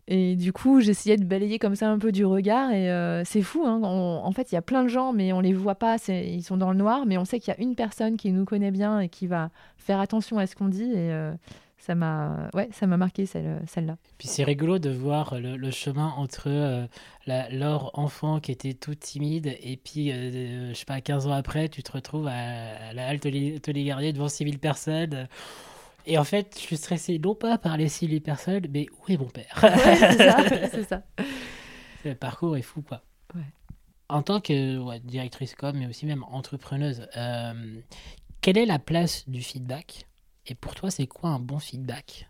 Et 0.07 0.35
du 0.35 0.51
coup, 0.51 0.81
j'essayais 0.81 1.17
de 1.17 1.23
balayer 1.23 1.59
comme 1.59 1.75
ça 1.75 1.89
un 1.89 1.97
peu 1.97 2.11
du 2.11 2.25
regard. 2.25 2.71
Et 2.71 2.91
euh, 2.91 3.23
c'est 3.23 3.41
fou. 3.41 3.63
Hein. 3.65 3.79
en 3.83 4.31
fait, 4.31 4.51
il 4.51 4.55
y 4.55 4.57
a 4.57 4.61
plein 4.61 4.83
de 4.83 4.89
gens, 4.89 5.13
mais 5.13 5.33
on 5.33 5.39
les 5.39 5.53
voit 5.53 5.75
pas. 5.75 5.97
Ils 6.07 6.43
sont 6.43 6.57
dans 6.57 6.71
le 6.71 6.77
noir. 6.77 7.05
Mais 7.05 7.17
on 7.17 7.25
sait 7.25 7.39
qu'il 7.39 7.53
y 7.53 7.57
a 7.57 7.61
une 7.61 7.75
personne 7.75 8.17
qui 8.17 8.31
nous 8.31 8.45
connaît 8.45 8.71
bien 8.71 8.99
et 8.99 9.09
qui 9.09 9.27
va 9.27 9.49
faire 9.77 9.99
attention 9.99 10.37
à 10.37 10.47
ce 10.47 10.55
qu'on 10.55 10.67
dit. 10.67 10.91
Et 10.91 11.11
euh, 11.11 11.31
ça 11.77 11.95
m'a 11.95 12.49
ouais, 12.53 12.69
marqué 12.87 13.25
celle-là. 13.25 13.97
Puis 14.17 14.27
c'est 14.27 14.43
rigolo 14.43 14.79
de 14.79 14.89
voir 14.89 15.35
le, 15.39 15.71
chemin 15.71 16.13
entre 16.17 16.47
euh, 16.47 16.85
leur 17.25 17.97
enfant 17.97 18.39
qui 18.39 18.51
était 18.51 18.73
tout 18.73 18.95
timide 18.95 19.55
et 19.61 19.77
puis, 19.77 20.11
je 20.11 20.73
sais 20.73 20.85
pas, 20.85 21.01
15 21.01 21.27
ans 21.27 21.31
après, 21.31 21.69
tu 21.69 21.81
te 21.81 21.91
retrouves 21.91 22.27
à, 22.27 22.93
la 22.93 23.07
halte 23.07 23.27
Garnier 23.27 24.13
devant 24.13 24.29
6000 24.29 24.59
personnes. 24.59 25.27
Et 26.05 26.17
en 26.17 26.23
fait, 26.23 26.55
je 26.55 26.61
suis 26.61 26.77
stressé 26.77 27.19
non 27.19 27.35
pas 27.35 27.57
par 27.57 27.77
les 27.77 27.89
six 27.89 28.19
personnes, 28.19 28.67
mais 28.69 28.87
où 28.91 29.11
est 29.11 29.17
mon 29.17 29.29
père 29.29 29.59
ouais, 29.63 29.95
c'est 29.95 30.17
ça, 30.17 30.67
c'est 30.71 30.83
ça. 30.83 31.03
Le 32.03 32.15
parcours 32.15 32.57
est 32.57 32.61
fou, 32.61 32.81
quoi. 32.81 33.03
Ouais. 33.35 33.41
En 34.09 34.23
tant 34.23 34.41
que 34.41 34.97
directrice 34.99 35.55
com, 35.55 35.75
mais 35.77 35.87
aussi 35.87 36.05
même 36.05 36.23
entrepreneuse, 36.23 37.07
euh, 37.15 37.79
quelle 38.41 38.57
est 38.57 38.65
la 38.65 38.79
place 38.79 39.29
du 39.29 39.41
feedback? 39.41 40.07
Et 40.47 40.55
pour 40.55 40.75
toi, 40.75 40.91
c'est 40.91 41.07
quoi 41.07 41.29
un 41.29 41.39
bon 41.39 41.59
feedback? 41.59 42.27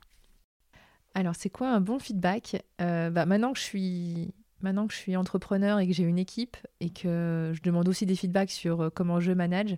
Alors, 1.13 1.35
c'est 1.35 1.49
quoi 1.49 1.69
un 1.69 1.81
bon 1.81 1.99
feedback? 1.99 2.63
Euh, 2.81 3.09
bah, 3.09 3.25
Maintenant 3.25 3.53
que 3.53 3.59
je 3.59 3.63
suis 3.63 4.33
maintenant 4.61 4.85
que 4.85 4.93
je 4.93 4.99
suis 4.99 5.15
entrepreneur 5.15 5.79
et 5.79 5.87
que 5.87 5.93
j'ai 5.93 6.03
une 6.03 6.19
équipe 6.19 6.55
et 6.79 6.91
que 6.91 7.51
je 7.53 7.61
demande 7.63 7.87
aussi 7.87 8.05
des 8.05 8.15
feedbacks 8.15 8.51
sur 8.51 8.81
euh, 8.81 8.89
comment 8.93 9.19
je 9.19 9.31
manage, 9.31 9.77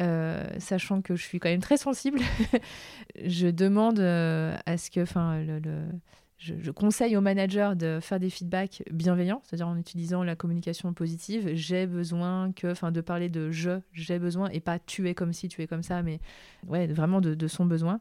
euh, 0.00 0.44
sachant 0.58 1.02
que 1.02 1.16
je 1.16 1.22
suis 1.22 1.38
quand 1.38 1.48
même 1.48 1.60
très 1.60 1.76
sensible, 1.76 2.20
je 3.24 3.48
demande 3.48 3.98
euh, 3.98 4.56
à 4.66 4.76
ce 4.76 4.90
que, 4.90 5.00
enfin, 5.00 5.44
je, 6.38 6.70
conseille 6.70 7.16
aux 7.16 7.20
managers 7.20 7.72
de 7.76 7.98
faire 8.00 8.20
des 8.20 8.30
feedbacks 8.30 8.82
bienveillants, 8.90 9.40
c'est-à-dire 9.44 9.68
en 9.68 9.76
utilisant 9.76 10.22
la 10.22 10.36
communication 10.36 10.92
positive. 10.92 11.50
J'ai 11.54 11.86
besoin 11.86 12.52
que, 12.52 12.70
enfin, 12.70 12.92
de 12.92 13.00
parler 13.00 13.28
de 13.28 13.50
je, 13.50 13.80
j'ai 13.92 14.18
besoin 14.18 14.48
et 14.50 14.60
pas 14.60 14.78
tu 14.78 15.08
es 15.08 15.14
comme 15.14 15.32
si, 15.32 15.48
tu 15.48 15.62
es 15.62 15.66
comme 15.66 15.82
ça, 15.82 16.02
mais 16.02 16.20
ouais, 16.66 16.86
vraiment 16.86 17.20
de, 17.20 17.48
son 17.48 17.64
besoin. 17.64 18.00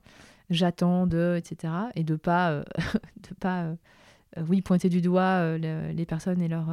J'attends 0.50 1.08
de, 1.08 1.36
etc. 1.38 1.74
Et 1.96 2.04
de 2.04 2.16
pas, 2.16 2.52
euh, 2.52 2.64
de 3.30 3.34
pas, 3.36 3.74
oui, 4.48 4.62
pointer 4.62 4.90
du 4.90 5.02
doigt 5.02 5.58
les 5.58 6.06
personnes 6.06 6.42
et 6.42 6.48
leur 6.48 6.70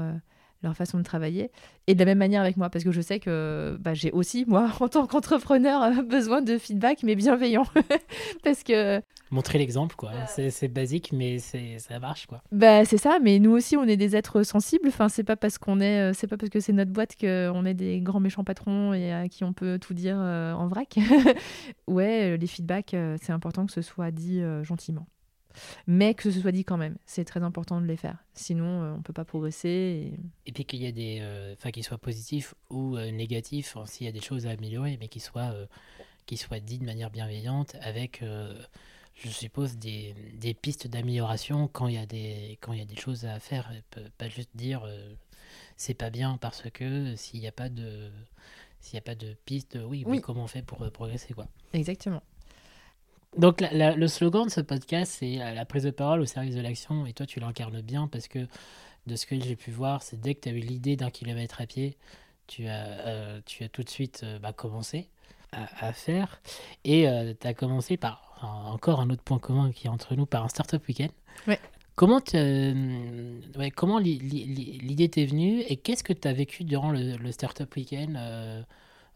leur 0.63 0.77
façon 0.77 0.99
de 0.99 1.03
travailler. 1.03 1.51
Et 1.87 1.95
de 1.95 1.99
la 1.99 2.05
même 2.05 2.19
manière 2.19 2.43
avec 2.43 2.57
moi, 2.57 2.71
parce 2.71 2.85
que 2.85 2.93
je 2.93 3.01
sais 3.01 3.19
que 3.19 3.77
bah, 3.81 3.95
j'ai 3.95 4.13
aussi, 4.13 4.45
moi, 4.47 4.71
en 4.81 4.89
tant 4.89 5.07
qu'entrepreneur, 5.07 6.03
besoin 6.05 6.43
de 6.43 6.59
feedback, 6.59 7.03
mais 7.03 7.15
bienveillant. 7.15 7.65
parce 8.45 8.63
que... 8.63 9.01
Montrer 9.31 9.59
l'exemple, 9.59 9.97
quoi. 9.97 10.11
C'est 10.27 10.69
basique, 10.69 11.11
mais 11.13 11.39
ça 11.39 11.99
marche, 11.99 12.27
quoi. 12.27 12.43
Bah, 12.53 12.85
c'est 12.85 12.99
ça, 12.99 13.19
mais 13.23 13.39
nous 13.39 13.53
aussi, 13.53 13.77
on 13.77 13.85
est 13.85 13.97
des 13.97 14.15
êtres 14.15 14.43
sensibles. 14.43 14.89
Enfin, 14.89 15.09
c'est 15.09 15.25
pas 15.25 15.37
parce 15.37 15.57
qu'on 15.57 15.81
est, 15.81 16.11
euh, 16.11 16.13
c'est 16.13 16.27
pas 16.27 16.37
parce 16.37 16.51
que 16.51 16.61
c'est 16.61 16.75
notre 16.75 16.93
boîte 16.93 17.17
qu'on 17.19 17.65
est 17.65 17.75
des 17.75 18.01
grands 18.01 18.21
méchants 18.21 18.45
patrons 18.45 18.93
et 18.93 19.13
à 19.13 19.29
qui 19.29 19.43
on 19.45 19.55
peut 19.55 19.79
tout 19.79 19.95
dire 19.95 20.17
euh, 20.19 20.53
en 20.53 20.69
vrac. 20.69 20.99
ouais, 21.87 22.37
les 22.37 22.47
feedbacks, 22.47 22.95
euh, 22.95 23.17
c'est 23.23 23.33
important 23.33 23.65
que 23.65 23.73
ce 23.73 23.83
soit 23.83 24.11
dit 24.11 24.43
gentiment 24.63 25.07
mais 25.87 26.15
que 26.15 26.31
ce 26.31 26.41
soit 26.41 26.53
dit 26.53 26.65
quand 26.65 26.77
même. 26.77 26.97
C'est 27.07 27.25
très 27.25 27.43
important 27.43 27.81
de 27.81 27.87
les 27.87 27.97
faire. 27.97 28.19
Sinon, 28.35 28.83
euh, 28.83 28.93
on 28.93 28.99
ne 28.99 29.03
peut 29.03 29.13
pas 29.13 29.25
progresser. 29.25 30.13
Et, 30.47 30.53
puis 30.53 30.65
qu'il 30.65 30.83
y 30.83 30.87
a 30.87 30.93
des, 30.93 31.19
euh, 31.21 31.55
enfin 31.55 31.71
qu'ils 31.71 31.85
soient 31.85 31.99
positifs 31.99 32.55
ou 32.71 32.97
euh, 32.97 33.11
négatifs, 33.11 33.77
s'il 33.87 34.07
y 34.07 34.09
a 34.09 34.13
des 34.13 34.21
choses 34.21 34.47
à 34.47 34.51
améliorer, 34.51 34.97
mais 35.01 35.09
qu'ils 35.09 35.23
soient, 35.23 35.55
qu'ils 36.27 36.39
soient 36.39 36.61
dits 36.61 36.79
de 36.79 36.85
manière 36.85 37.11
bienveillante, 37.11 37.77
avec, 37.81 38.23
je 39.15 39.29
suppose, 39.29 39.77
des, 39.77 40.15
des 40.35 40.55
pistes 40.55 40.87
d'amélioration 40.87 41.69
quand 41.69 41.89
il 41.89 41.95
y 41.95 41.99
a 41.99 42.07
des, 42.07 42.59
quand 42.61 42.73
il 42.73 42.79
y 42.79 42.83
a 42.83 42.87
des 42.87 42.97
choses 42.97 43.25
à 43.25 43.39
faire, 43.39 43.73
pas 44.19 44.29
juste 44.29 44.51
dire 44.55 44.87
c'est 45.77 45.95
pas 45.95 46.11
bien 46.11 46.39
parce 46.39 46.71
que 46.71 47.17
s'il 47.17 47.41
n'y 47.41 47.49
a 47.49 47.53
pas 47.53 47.69
de 47.69 48.11
s'il 48.81 48.97
n'y 48.97 48.99
a 48.99 49.03
pas 49.03 49.15
de 49.15 49.35
piste, 49.47 49.79
oui, 49.87 50.03
oui, 50.07 50.21
comment 50.21 50.45
on 50.45 50.49
fait 50.49 50.63
pour 50.63 50.91
progresser 50.91 51.35
quoi. 51.35 51.47
Exactement. 51.73 52.23
Donc 53.37 53.63
le 53.63 54.07
slogan 54.09 54.45
de 54.45 54.51
ce 54.51 54.61
podcast, 54.61 55.17
c'est 55.19 55.41
euh, 55.41 55.55
la 55.55 55.65
prise 55.65 55.85
de 55.85 55.91
parole 55.91 56.21
au 56.21 56.27
service 56.27 56.55
de 56.55 56.61
l'action, 56.61 57.07
et 57.07 57.15
toi 57.15 57.25
tu 57.25 57.41
l'incarnes 57.41 57.81
bien 57.81 58.07
parce 58.07 58.29
que 58.29 58.47
de 59.07 59.17
ce 59.17 59.25
que 59.25 59.41
j'ai 59.41 59.57
pu 59.57 59.71
voir, 59.71 60.03
c'est 60.03 60.21
dès 60.21 60.35
que 60.35 60.41
tu 60.41 60.49
as 60.51 60.53
eu 60.53 60.59
l'idée 60.59 60.97
d'un 60.97 61.11
kilomètre 61.11 61.61
à 61.61 61.67
pied, 61.67 61.97
tu 62.47 62.67
as, 62.67 62.85
euh, 63.07 63.41
tu 63.47 63.65
as 63.65 63.69
tout 63.71 63.83
de 63.83 63.89
suite 63.89 64.21
euh, 64.23 64.39
bah, 64.39 64.53
commencé 64.53 65.09
à, 65.53 65.93
faire, 65.93 66.41
et 66.87 67.07
tu 67.39 67.47
as 67.47 67.53
commencé 67.53 67.99
par, 67.99 68.39
encore 68.41 69.01
un 69.01 69.11
autre 69.11 69.21
point 69.21 69.39
commun 69.39 69.71
qui 69.71 69.87
est 69.87 69.91
entre 69.91 70.15
nous, 70.15 70.25
par 70.25 70.43
un 70.45 70.49
Startup 70.49 70.83
Weekend. 70.89 71.11
Ouais. 71.47 71.61
Comment, 71.95 72.23
ouais, 72.33 73.71
comment 73.71 73.99
l'idée 73.99 75.11
t'est 75.11 75.27
venue 75.27 75.61
et 75.61 75.77
qu'est-ce 75.77 76.05
que 76.05 76.15
tu 76.15 76.27
as 76.27 76.33
vécu 76.33 76.65
durant 76.65 76.91
le, 76.91 77.19
le 77.19 77.33
Startup 77.33 77.71
Weekend 77.77 78.17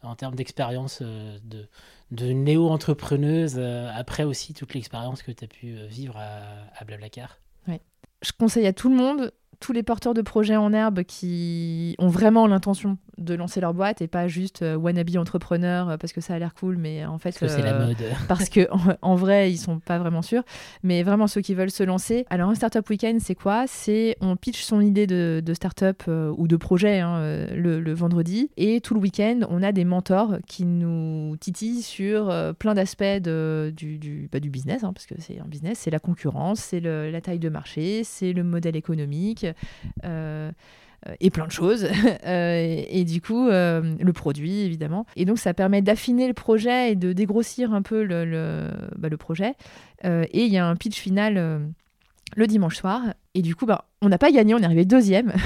en 0.03 0.15
termes 0.15 0.35
d'expérience 0.35 1.03
de, 1.03 1.69
de 2.11 2.27
néo-entrepreneuse, 2.27 3.57
euh, 3.57 3.91
après 3.95 4.25
aussi 4.25 4.55
toute 4.55 4.75
l'expérience 4.75 5.23
que 5.23 5.33
tu 5.33 5.45
as 5.45 5.49
pu 5.49 5.77
euh, 5.77 5.87
vivre 5.87 6.17
à, 6.17 6.41
à 6.77 6.85
Blablacar 6.85 7.39
ouais. 7.69 7.81
Je 8.23 8.33
conseille 8.39 8.67
à 8.67 8.73
tout 8.73 8.89
le 8.89 8.97
monde 8.97 9.33
tous 9.59 9.73
les 9.73 9.83
porteurs 9.83 10.15
de 10.15 10.23
projets 10.23 10.57
en 10.57 10.73
herbe 10.73 11.03
qui 11.03 11.97
ont 11.99 12.09
vraiment 12.09 12.47
l'intention 12.47 12.99
de 13.19 13.35
lancer 13.35 13.61
leur 13.61 13.75
boîte 13.75 14.03
et 14.03 14.09
pas 14.09 14.29
juste 14.29 14.63
euh, 14.63 14.77
wannabe 14.77 15.17
entrepreneur 15.17 15.89
euh, 15.89 15.97
parce 15.97 16.13
que 16.13 16.21
ça 16.21 16.35
a 16.35 16.39
l'air 16.39 16.55
cool, 16.55 16.77
mais 16.77 17.05
en 17.05 17.19
fait. 17.19 17.31
Parce 17.31 17.39
que 17.39 17.49
c'est 17.49 17.63
la 17.63 17.75
euh, 17.75 17.87
mode. 17.89 17.97
parce 18.29 18.49
que 18.49 18.69
en, 19.03 19.15
vrai, 19.15 19.51
ils 19.51 19.59
sont 19.59 19.79
pas 19.79 19.99
vraiment 19.99 20.23
sûrs. 20.23 20.43
Mais 20.83 21.03
vraiment, 21.03 21.27
ceux 21.27 21.41
qui 21.41 21.55
veulent 21.55 21.71
se 21.71 21.83
lancer. 21.83 22.27
Alors, 22.31 22.51
un 22.51 22.55
Startup 22.55 22.89
Weekend, 22.89 23.21
c'est 23.21 23.35
quoi? 23.35 23.65
C'est 23.67 24.17
on 24.21 24.37
pitch 24.37 24.63
son 24.63 24.81
idée 24.81 25.07
de, 25.07 25.43
de 25.45 25.55
startup 25.55 26.05
ou 26.07 26.49
de 26.49 26.57
projet 26.57 27.01
hein, 27.01 27.47
le, 27.55 27.95
vendredi 27.95 28.51
et 28.57 28.81
tout 28.81 28.95
le 28.95 29.01
week-end, 29.01 29.41
on 29.49 29.63
a 29.63 29.73
des 29.73 29.85
mentors 29.85 30.37
qui 30.47 30.65
nous 30.65 31.37
titillent 31.37 31.83
sur 31.83 32.33
plein 32.59 32.75
d'aspects 32.75 33.05
du, 33.05 33.99
du, 33.99 34.29
bah, 34.31 34.41
du 34.41 34.51
business, 34.51 34.85
hein, 34.85 34.93
parce 34.93 35.07
que 35.07 35.15
c'est 35.19 35.39
un 35.39 35.47
business, 35.47 35.79
c'est 35.81 35.91
la 35.91 35.99
concurrence, 35.99 36.61
c'est 36.61 36.81
la 36.81 37.21
taille 37.21 37.39
de 37.39 37.49
marché, 37.49 38.05
c'est 38.05 38.33
le 38.33 38.45
modèle 38.45 38.77
économique. 38.77 39.47
Euh, 40.05 40.53
et 41.21 41.31
plein 41.31 41.47
de 41.47 41.53
choses. 41.53 41.89
Euh, 42.27 42.83
et, 42.89 43.05
du 43.05 43.21
coup, 43.21 43.49
euh, 43.49 43.95
le 44.01 44.13
produit, 44.13 44.63
évidemment. 44.63 45.07
Et 45.15 45.25
donc, 45.25 45.39
ça 45.39 45.55
permet 45.55 45.81
d'affiner 45.81 46.27
le 46.27 46.35
projet 46.35 46.93
et 46.93 46.95
de 46.97 47.13
dégrossir 47.13 47.73
un 47.73 47.83
peu 47.83 48.03
le, 48.03 48.25
le, 48.25 48.69
bah, 48.97 49.09
le 49.09 49.17
projet. 49.17 49.55
et 50.03 50.45
il 50.45 50.53
y 50.53 50.59
a 50.59 50.67
un 50.67 50.75
pitch 50.75 50.99
final 50.99 51.71
le 52.35 52.47
dimanche 52.47 52.77
soir. 52.77 53.03
Et 53.35 53.43
du 53.43 53.55
coup, 53.55 53.67
bah, 53.67 53.85
on 54.03 54.09
n'a 54.09 54.19
pas 54.19 54.33
gagné, 54.33 54.55
on 54.55 54.59
est 54.59 54.65
arrivé 54.65 54.85
deuxième. 54.85 55.33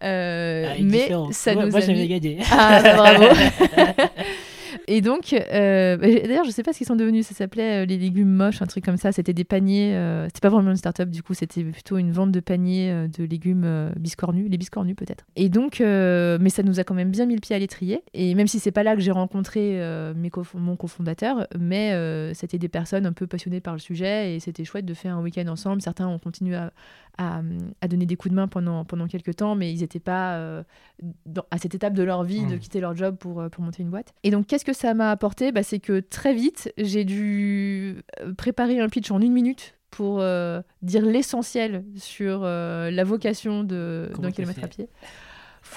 Ah, 0.00 0.74
mais 0.80 1.10
ça 1.30 1.54
nous 1.54 1.70
moi, 1.70 1.80
j'avais 1.80 2.08
gagné. 2.08 2.38
Ah, 2.50 2.80
bah, 2.82 2.96
bravo 2.96 3.24
Et 4.88 5.00
donc, 5.00 5.32
euh, 5.32 5.96
bah, 5.96 6.06
d'ailleurs, 6.06 6.44
je 6.44 6.50
sais 6.50 6.62
pas 6.62 6.72
ce 6.72 6.78
qu'ils 6.78 6.86
sont 6.86 6.96
devenus. 6.96 7.26
Ça 7.26 7.34
s'appelait 7.34 7.82
euh, 7.82 7.86
les 7.86 7.98
légumes 7.98 8.30
moches, 8.30 8.62
un 8.62 8.66
truc 8.66 8.84
comme 8.84 8.96
ça. 8.96 9.12
C'était 9.12 9.32
des 9.32 9.44
paniers. 9.44 9.94
Euh, 9.94 10.26
c'était 10.26 10.40
pas 10.40 10.48
vraiment 10.48 10.70
une 10.70 10.76
start-up, 10.76 11.08
du 11.08 11.22
coup, 11.22 11.34
c'était 11.34 11.64
plutôt 11.64 11.98
une 11.98 12.12
vente 12.12 12.32
de 12.32 12.40
paniers 12.40 13.08
de 13.08 13.24
légumes 13.24 13.92
biscornus, 13.96 14.48
les 14.50 14.58
biscornus 14.58 14.96
peut-être. 14.96 15.24
Et 15.36 15.48
donc, 15.48 15.80
mais 15.80 16.50
ça 16.50 16.62
nous 16.62 16.80
a 16.80 16.84
quand 16.84 16.94
même 16.94 17.10
bien 17.10 17.26
mis 17.26 17.34
le 17.34 17.40
pied 17.40 17.54
à 17.54 17.58
l'étrier. 17.58 18.02
Et 18.14 18.34
même 18.34 18.46
si 18.46 18.58
c'est 18.58 18.72
pas 18.72 18.82
là 18.82 18.94
que 18.94 19.00
j'ai 19.00 19.10
rencontré 19.10 19.80
mes 20.16 20.30
mon 20.54 20.76
cofondateur, 20.76 21.46
mais 21.58 22.32
c'était 22.34 22.58
des 22.58 22.68
personnes 22.68 23.06
un 23.06 23.12
peu 23.12 23.26
passionnées 23.26 23.60
par 23.60 23.74
le 23.74 23.80
sujet 23.80 24.34
et 24.34 24.40
c'était 24.40 24.64
chouette 24.64 24.86
de 24.86 24.94
faire 24.94 25.16
un 25.16 25.22
week-end 25.22 25.46
ensemble. 25.48 25.82
Certains 25.82 26.08
ont 26.08 26.18
continué 26.18 26.56
à, 26.56 26.72
à, 27.18 27.88
donner 27.88 28.06
des 28.06 28.16
coups 28.16 28.30
de 28.30 28.36
main 28.36 28.48
pendant, 28.48 28.84
pendant 28.84 29.06
quelques 29.06 29.36
temps, 29.36 29.54
mais 29.54 29.72
ils 29.72 29.80
n'étaient 29.80 30.00
pas 30.00 30.36
euh, 30.36 30.62
à 31.50 31.58
cette 31.58 31.74
étape 31.74 31.94
de 31.94 32.02
leur 32.02 32.24
vie 32.24 32.46
de 32.46 32.56
mmh. 32.56 32.58
quitter 32.58 32.80
leur 32.80 32.96
job 32.96 33.16
pour, 33.16 33.40
euh, 33.40 33.48
pour 33.48 33.62
monter 33.62 33.82
une 33.82 33.90
boîte. 33.90 34.14
Et 34.22 34.30
donc, 34.30 34.46
qu'est-ce 34.46 34.61
que 34.64 34.72
ça 34.72 34.94
m'a 34.94 35.10
apporté 35.10 35.52
bah, 35.52 35.62
C'est 35.62 35.78
que 35.78 36.00
très 36.00 36.34
vite, 36.34 36.72
j'ai 36.78 37.04
dû 37.04 38.02
euh, 38.20 38.32
préparer 38.34 38.80
un 38.80 38.88
pitch 38.88 39.10
en 39.10 39.20
une 39.20 39.32
minute 39.32 39.74
pour 39.90 40.24
dire 40.80 41.04
l'essentiel 41.04 41.84
sur 41.96 42.44
la 42.44 43.04
vocation 43.04 43.62
d'un 43.62 44.30
kilomètre 44.32 44.64
à 44.64 44.66
pied. 44.66 44.88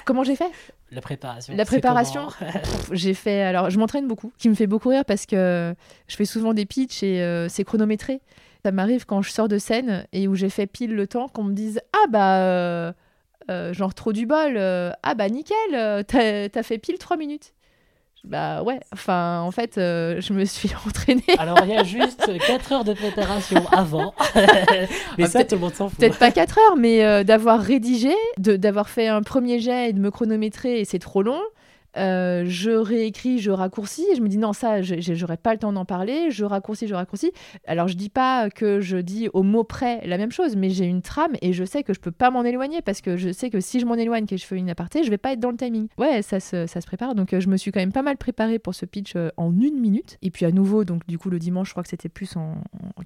Comment 0.06 0.24
j'ai 0.24 0.36
fait? 0.36 0.50
La 0.90 1.02
préparation. 1.02 1.54
La 1.54 1.66
préparation, 1.66 2.28
j'ai 2.92 3.12
fait. 3.12 3.42
Alors, 3.42 3.68
je 3.68 3.78
m'entraîne 3.78 4.08
beaucoup, 4.08 4.32
qui 4.38 4.48
me 4.48 4.54
fait 4.54 4.66
beaucoup 4.66 4.88
rire 4.88 5.04
parce 5.04 5.26
que 5.26 5.74
je 6.08 6.16
fais 6.16 6.24
souvent 6.24 6.54
des 6.54 6.64
pitchs 6.64 7.02
et 7.02 7.46
c'est 7.50 7.64
chronométré. 7.64 8.22
Ça 8.66 8.72
m'arrive 8.72 9.06
quand 9.06 9.22
je 9.22 9.30
sors 9.30 9.46
de 9.46 9.58
scène 9.58 10.08
et 10.12 10.26
où 10.26 10.34
j'ai 10.34 10.48
fait 10.48 10.66
pile 10.66 10.92
le 10.92 11.06
temps 11.06 11.28
qu'on 11.28 11.44
me 11.44 11.52
dise 11.52 11.80
Ah 11.92 12.08
bah, 12.08 12.40
euh, 12.40 12.92
euh, 13.48 13.72
genre 13.72 13.94
trop 13.94 14.12
du 14.12 14.26
bol, 14.26 14.56
euh, 14.56 14.90
ah 15.04 15.14
bah 15.14 15.28
nickel, 15.28 15.56
t'as 16.04 16.48
as 16.52 16.62
fait 16.64 16.78
pile 16.78 16.98
trois 16.98 17.16
minutes. 17.16 17.54
Bah 18.26 18.62
ouais, 18.62 18.80
enfin 18.92 19.40
en 19.40 19.50
fait, 19.50 19.72
je 19.76 20.32
me 20.32 20.44
suis 20.44 20.70
entraînée. 20.86 21.22
Alors 21.38 21.60
il 21.62 21.70
y 21.70 21.76
a 21.76 21.84
juste 21.84 22.30
4 22.46 22.72
heures 22.72 22.84
de 22.84 22.92
préparation 22.92 23.64
avant. 23.70 24.14
mais 25.18 25.24
ah, 25.24 25.28
ça, 25.28 25.44
tout 25.44 25.54
le 25.54 25.60
monde 25.60 25.74
s'en 25.74 25.88
fout. 25.88 25.98
Peut-être 25.98 26.18
pas 26.18 26.30
4 26.30 26.58
heures, 26.58 26.76
mais 26.76 27.24
d'avoir 27.24 27.60
rédigé, 27.60 28.14
d'avoir 28.38 28.88
fait 28.88 29.08
un 29.08 29.22
premier 29.22 29.60
jet 29.60 29.90
et 29.90 29.92
de 29.92 30.00
me 30.00 30.10
chronométrer 30.10 30.80
et 30.80 30.84
c'est 30.84 30.98
trop 30.98 31.22
long. 31.22 31.40
Euh, 31.96 32.44
je 32.46 32.70
réécris, 32.70 33.38
je 33.38 33.50
raccourcis. 33.50 34.06
Et 34.12 34.16
je 34.16 34.22
me 34.22 34.28
dis 34.28 34.38
non, 34.38 34.52
ça, 34.52 34.82
j'aurais 34.82 35.36
pas 35.36 35.52
le 35.52 35.58
temps 35.58 35.72
d'en 35.72 35.84
parler. 35.84 36.30
Je 36.30 36.44
raccourcis, 36.44 36.86
je 36.86 36.94
raccourcis. 36.94 37.32
Alors, 37.66 37.88
je 37.88 37.96
dis 37.96 38.08
pas 38.08 38.50
que 38.50 38.80
je 38.80 38.98
dis 38.98 39.28
au 39.32 39.42
mot 39.42 39.64
près 39.64 40.06
la 40.06 40.18
même 40.18 40.32
chose, 40.32 40.56
mais 40.56 40.70
j'ai 40.70 40.84
une 40.84 41.02
trame 41.02 41.32
et 41.42 41.52
je 41.52 41.64
sais 41.64 41.82
que 41.82 41.94
je 41.94 42.00
peux 42.00 42.10
pas 42.10 42.30
m'en 42.30 42.44
éloigner 42.44 42.82
parce 42.82 43.00
que 43.00 43.16
je 43.16 43.32
sais 43.32 43.50
que 43.50 43.60
si 43.60 43.80
je 43.80 43.86
m'en 43.86 43.94
éloigne, 43.94 44.26
que 44.26 44.36
je 44.36 44.44
fais 44.44 44.56
une 44.56 44.70
aparté, 44.70 45.04
je 45.04 45.10
vais 45.10 45.18
pas 45.18 45.32
être 45.32 45.40
dans 45.40 45.50
le 45.50 45.56
timing. 45.56 45.88
Ouais, 45.98 46.22
ça 46.22 46.40
se, 46.40 46.66
ça 46.66 46.80
se 46.80 46.86
prépare. 46.86 47.14
Donc, 47.14 47.32
euh, 47.32 47.40
je 47.40 47.48
me 47.48 47.56
suis 47.56 47.72
quand 47.72 47.80
même 47.80 47.92
pas 47.92 48.02
mal 48.02 48.16
préparée 48.16 48.58
pour 48.58 48.74
ce 48.74 48.86
pitch 48.86 49.14
euh, 49.16 49.30
en 49.36 49.52
une 49.52 49.80
minute. 49.80 50.18
Et 50.22 50.30
puis, 50.30 50.44
à 50.44 50.50
nouveau, 50.50 50.84
donc, 50.84 51.06
du 51.06 51.18
coup, 51.18 51.30
le 51.30 51.38
dimanche, 51.38 51.68
je 51.68 51.72
crois 51.72 51.82
que 51.82 51.88
c'était 51.88 52.08
plus 52.08 52.36
en, 52.36 52.54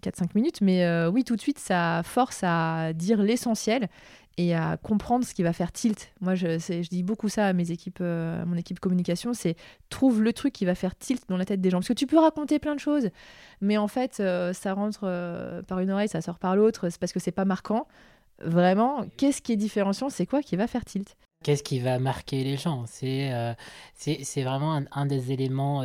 4-5 0.02 0.30
minutes. 0.34 0.60
Mais 0.60 1.06
oui, 1.08 1.24
tout 1.24 1.36
de 1.36 1.40
suite, 1.40 1.58
ça 1.58 2.02
force 2.04 2.40
à 2.42 2.92
dire 2.94 3.22
l'essentiel 3.22 3.88
et 4.36 4.54
à 4.54 4.76
comprendre 4.76 5.24
ce 5.24 5.34
qui 5.34 5.42
va 5.42 5.52
faire 5.52 5.72
tilt. 5.72 6.12
Moi, 6.20 6.34
je, 6.34 6.58
je 6.58 6.88
dis 6.88 7.02
beaucoup 7.02 7.28
ça 7.28 7.46
à 7.46 7.52
mes 7.52 7.70
équipes, 7.70 7.98
euh, 8.00 8.44
mon 8.46 8.56
équipe 8.56 8.80
communication, 8.80 9.34
c'est 9.34 9.56
trouve 9.88 10.22
le 10.22 10.32
truc 10.32 10.52
qui 10.52 10.64
va 10.64 10.74
faire 10.74 10.96
tilt 10.96 11.22
dans 11.28 11.36
la 11.36 11.44
tête 11.44 11.60
des 11.60 11.70
gens. 11.70 11.78
Parce 11.78 11.88
que 11.88 11.92
tu 11.92 12.06
peux 12.06 12.18
raconter 12.18 12.58
plein 12.58 12.74
de 12.74 12.80
choses, 12.80 13.10
mais 13.60 13.76
en 13.76 13.88
fait, 13.88 14.18
euh, 14.20 14.52
ça 14.52 14.72
rentre 14.72 15.00
euh, 15.04 15.62
par 15.62 15.80
une 15.80 15.90
oreille, 15.90 16.08
ça 16.08 16.20
sort 16.20 16.38
par 16.38 16.56
l'autre, 16.56 16.88
c'est 16.88 16.98
parce 16.98 17.12
que 17.12 17.20
c'est 17.20 17.32
pas 17.32 17.44
marquant. 17.44 17.86
Vraiment, 18.42 19.04
qu'est-ce 19.18 19.42
qui 19.42 19.52
est 19.52 19.56
différenciant? 19.56 20.08
C'est 20.08 20.26
quoi 20.26 20.42
qui 20.42 20.56
va 20.56 20.66
faire 20.66 20.84
tilt? 20.84 21.16
Qu'est-ce 21.44 21.62
qui 21.62 21.78
va 21.78 21.98
marquer 21.98 22.42
les 22.44 22.56
gens? 22.56 22.84
C'est 22.86 23.30
c'est 23.94 24.42
vraiment 24.42 24.82
un, 24.90 25.06
des 25.06 25.32
éléments 25.32 25.82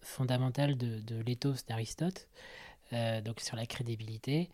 fondamentaux 0.00 0.66
de, 0.66 1.00
de 1.00 1.22
l'éthos 1.24 1.64
d'Aristote, 1.68 2.28
donc 3.24 3.40
sur 3.40 3.56
la 3.56 3.66
crédibilité 3.66 4.50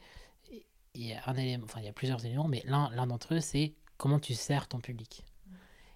il 0.97 1.07
y 1.09 1.13
a 1.13 1.23
un 1.27 1.35
élément, 1.35 1.65
enfin 1.65 1.81
il 1.81 1.87
y 1.87 1.89
a 1.89 1.93
plusieurs 1.93 2.25
éléments, 2.25 2.49
mais 2.49 2.63
l'un 2.67 3.07
d'entre 3.07 3.35
eux, 3.35 3.41
c'est 3.41 3.75
comment 3.97 4.19
tu 4.19 4.35
sers 4.35 4.69
ton 4.69 4.81
public. 4.81 5.25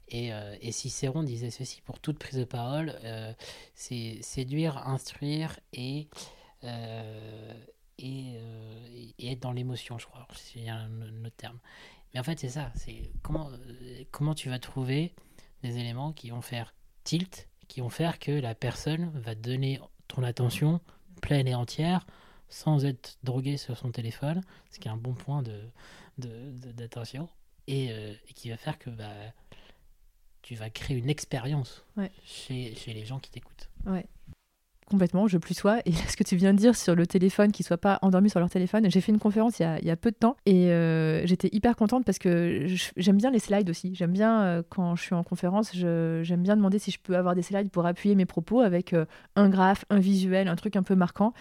Et, 0.09 0.33
euh, 0.33 0.57
et, 0.61 0.73
Cicéron 0.73 1.23
disait 1.23 1.51
ceci 1.51 1.83
pour 1.83 2.01
toute 2.01 2.19
prise 2.19 2.39
de 2.39 2.45
parole, 2.45 2.99
euh, 3.05 3.33
c'est 3.75 4.19
séduire, 4.23 4.89
instruire 4.89 5.61
et, 5.73 6.09
euh, 6.65 7.55
et, 7.99 8.35
et, 9.19 9.33
être 9.33 9.41
dans 9.41 9.53
l'émotion, 9.53 9.99
je 9.99 10.07
crois, 10.07 10.27
y 10.57 10.69
a 10.69 10.75
un 10.75 11.25
autre 11.25 11.37
terme. 11.37 11.61
Mais 12.13 12.19
en 12.19 12.25
fait, 12.25 12.41
c'est 12.41 12.49
ça, 12.49 12.73
c'est 12.75 13.13
comment, 13.23 13.51
comment 14.11 14.35
tu 14.35 14.49
vas 14.49 14.59
trouver 14.59 15.15
des 15.63 15.79
éléments 15.79 16.13
qui 16.13 16.31
vont 16.31 16.43
faire 16.43 16.75
tilt, 17.05 17.49
qui 17.69 17.81
vont 17.81 17.89
faire 17.89 18.19
que 18.19 18.33
la 18.33 18.57
personne 18.57 19.11
va 19.15 19.37
donner 19.37 19.81
ton 20.09 20.25
attention 20.25 20.81
pleine 21.23 21.47
et 21.47 21.55
entière 21.55 22.05
sans 22.51 22.85
être 22.85 23.19
drogué 23.23 23.57
sur 23.57 23.77
son 23.77 23.91
téléphone, 23.91 24.43
ce 24.71 24.79
qui 24.79 24.89
est 24.89 24.91
un 24.91 24.97
bon 24.97 25.15
point 25.15 25.43
d'attention. 26.19 27.25
De, 27.25 27.73
et, 27.73 28.19
qui 28.35 28.51
va 28.51 28.57
faire 28.57 28.79
que 28.79 28.91
bah, 28.91 29.13
tu 30.43 30.55
vas 30.55 30.71
créer 30.71 30.97
une 30.97 31.11
expérience 31.11 31.85
chez, 32.25 32.75
chez 32.75 32.93
les 32.93 33.05
gens 33.05 33.21
qui 33.21 33.31
t'écoutent. 33.31 33.71
Ouais 33.87 34.07
complètement, 34.91 35.29
je 35.29 35.39
plus 35.39 35.55
sois. 35.55 35.79
Et 35.87 35.93
ce 35.93 36.17
que 36.17 36.25
tu 36.25 36.37
viens 36.37 36.53
de 36.53 36.59
dire 36.59 36.77
sur 36.77 36.95
le 36.95 37.07
téléphone, 37.07 37.53
qu'ils 37.53 37.65
ne 37.65 37.69
soient 37.69 37.79
pas 37.79 37.99
endormis 38.03 38.29
sur 38.29 38.41
leur 38.41 38.51
téléphone, 38.51 38.91
j'ai 38.91 39.01
fait 39.01 39.13
une 39.13 39.19
conférence 39.19 39.59
il 39.59 39.63
y 39.63 39.67
a, 39.67 39.79
il 39.79 39.87
y 39.87 39.91
a 39.91 39.97
peu 39.97 40.11
de 40.11 40.17
temps 40.17 40.37
et 40.45 40.71
euh, 40.71 41.25
j'étais 41.27 41.49
hyper 41.53 41.77
contente 41.77 42.05
parce 42.05 42.19
que 42.19 42.67
j'aime 42.97 43.17
bien 43.17 43.31
les 43.31 43.39
slides 43.39 43.71
aussi. 43.71 43.95
J'aime 43.95 44.11
bien, 44.13 44.43
euh, 44.43 44.63
quand 44.69 44.97
je 44.97 45.03
suis 45.03 45.15
en 45.15 45.23
conférence, 45.23 45.71
j'aime 45.75 46.43
bien 46.43 46.57
demander 46.57 46.79
si 46.79 46.91
je 46.91 46.99
peux 46.99 47.17
avoir 47.17 47.35
des 47.35 47.43
slides 47.43 47.71
pour 47.71 47.87
appuyer 47.87 48.15
mes 48.15 48.27
propos 48.27 48.61
avec 48.61 48.93
euh, 48.93 49.05
un 49.37 49.49
graphe, 49.49 49.85
un 49.91 50.01
visuel, 50.01 50.49
un 50.49 50.57
truc 50.57 50.77
un 50.77 50.83
peu 50.83 50.95
marquant. 50.95 51.33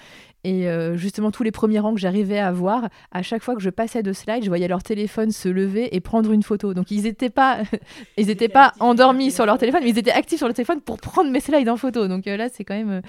Et 0.46 0.70
justement, 0.94 1.32
tous 1.32 1.44
les 1.44 1.52
premiers 1.52 1.80
rangs 1.80 1.94
que 1.94 2.00
j'arrivais 2.00 2.40
à 2.40 2.54
voir, 2.54 2.88
à 3.12 3.22
chaque 3.22 3.44
fois 3.44 3.56
que 3.56 3.62
je 3.62 3.70
passais 3.70 4.04
de 4.04 4.14
slides, 4.14 4.46
je 4.46 4.48
voyais 4.48 4.70
leur 4.70 4.82
téléphone 4.82 5.32
se 5.32 5.50
lever 5.50 5.94
et 5.94 6.00
prendre 6.00 6.32
une 6.32 6.44
photo. 6.44 6.74
Donc 6.74 6.92
ils 6.92 7.04
n'étaient 7.04 7.30
pas, 7.30 7.58
ils 8.18 8.30
étaient 8.30 8.48
pas 8.48 8.72
endormis 8.80 9.32
sur 9.32 9.46
leur 9.46 9.58
téléphone, 9.58 9.82
mais 9.84 9.90
ils 9.90 9.98
étaient 9.98 10.14
actifs 10.14 10.38
sur 10.38 10.48
le 10.48 10.54
téléphone 10.54 10.80
pour 10.80 10.98
prendre 10.98 11.30
mes 11.30 11.42
slides 11.42 11.68
en 11.68 11.76
photo. 11.76 12.08
Donc 12.08 12.26
là, 12.26 12.48
c'est 12.48 12.64
quand 12.64 12.74
même 12.74 13.02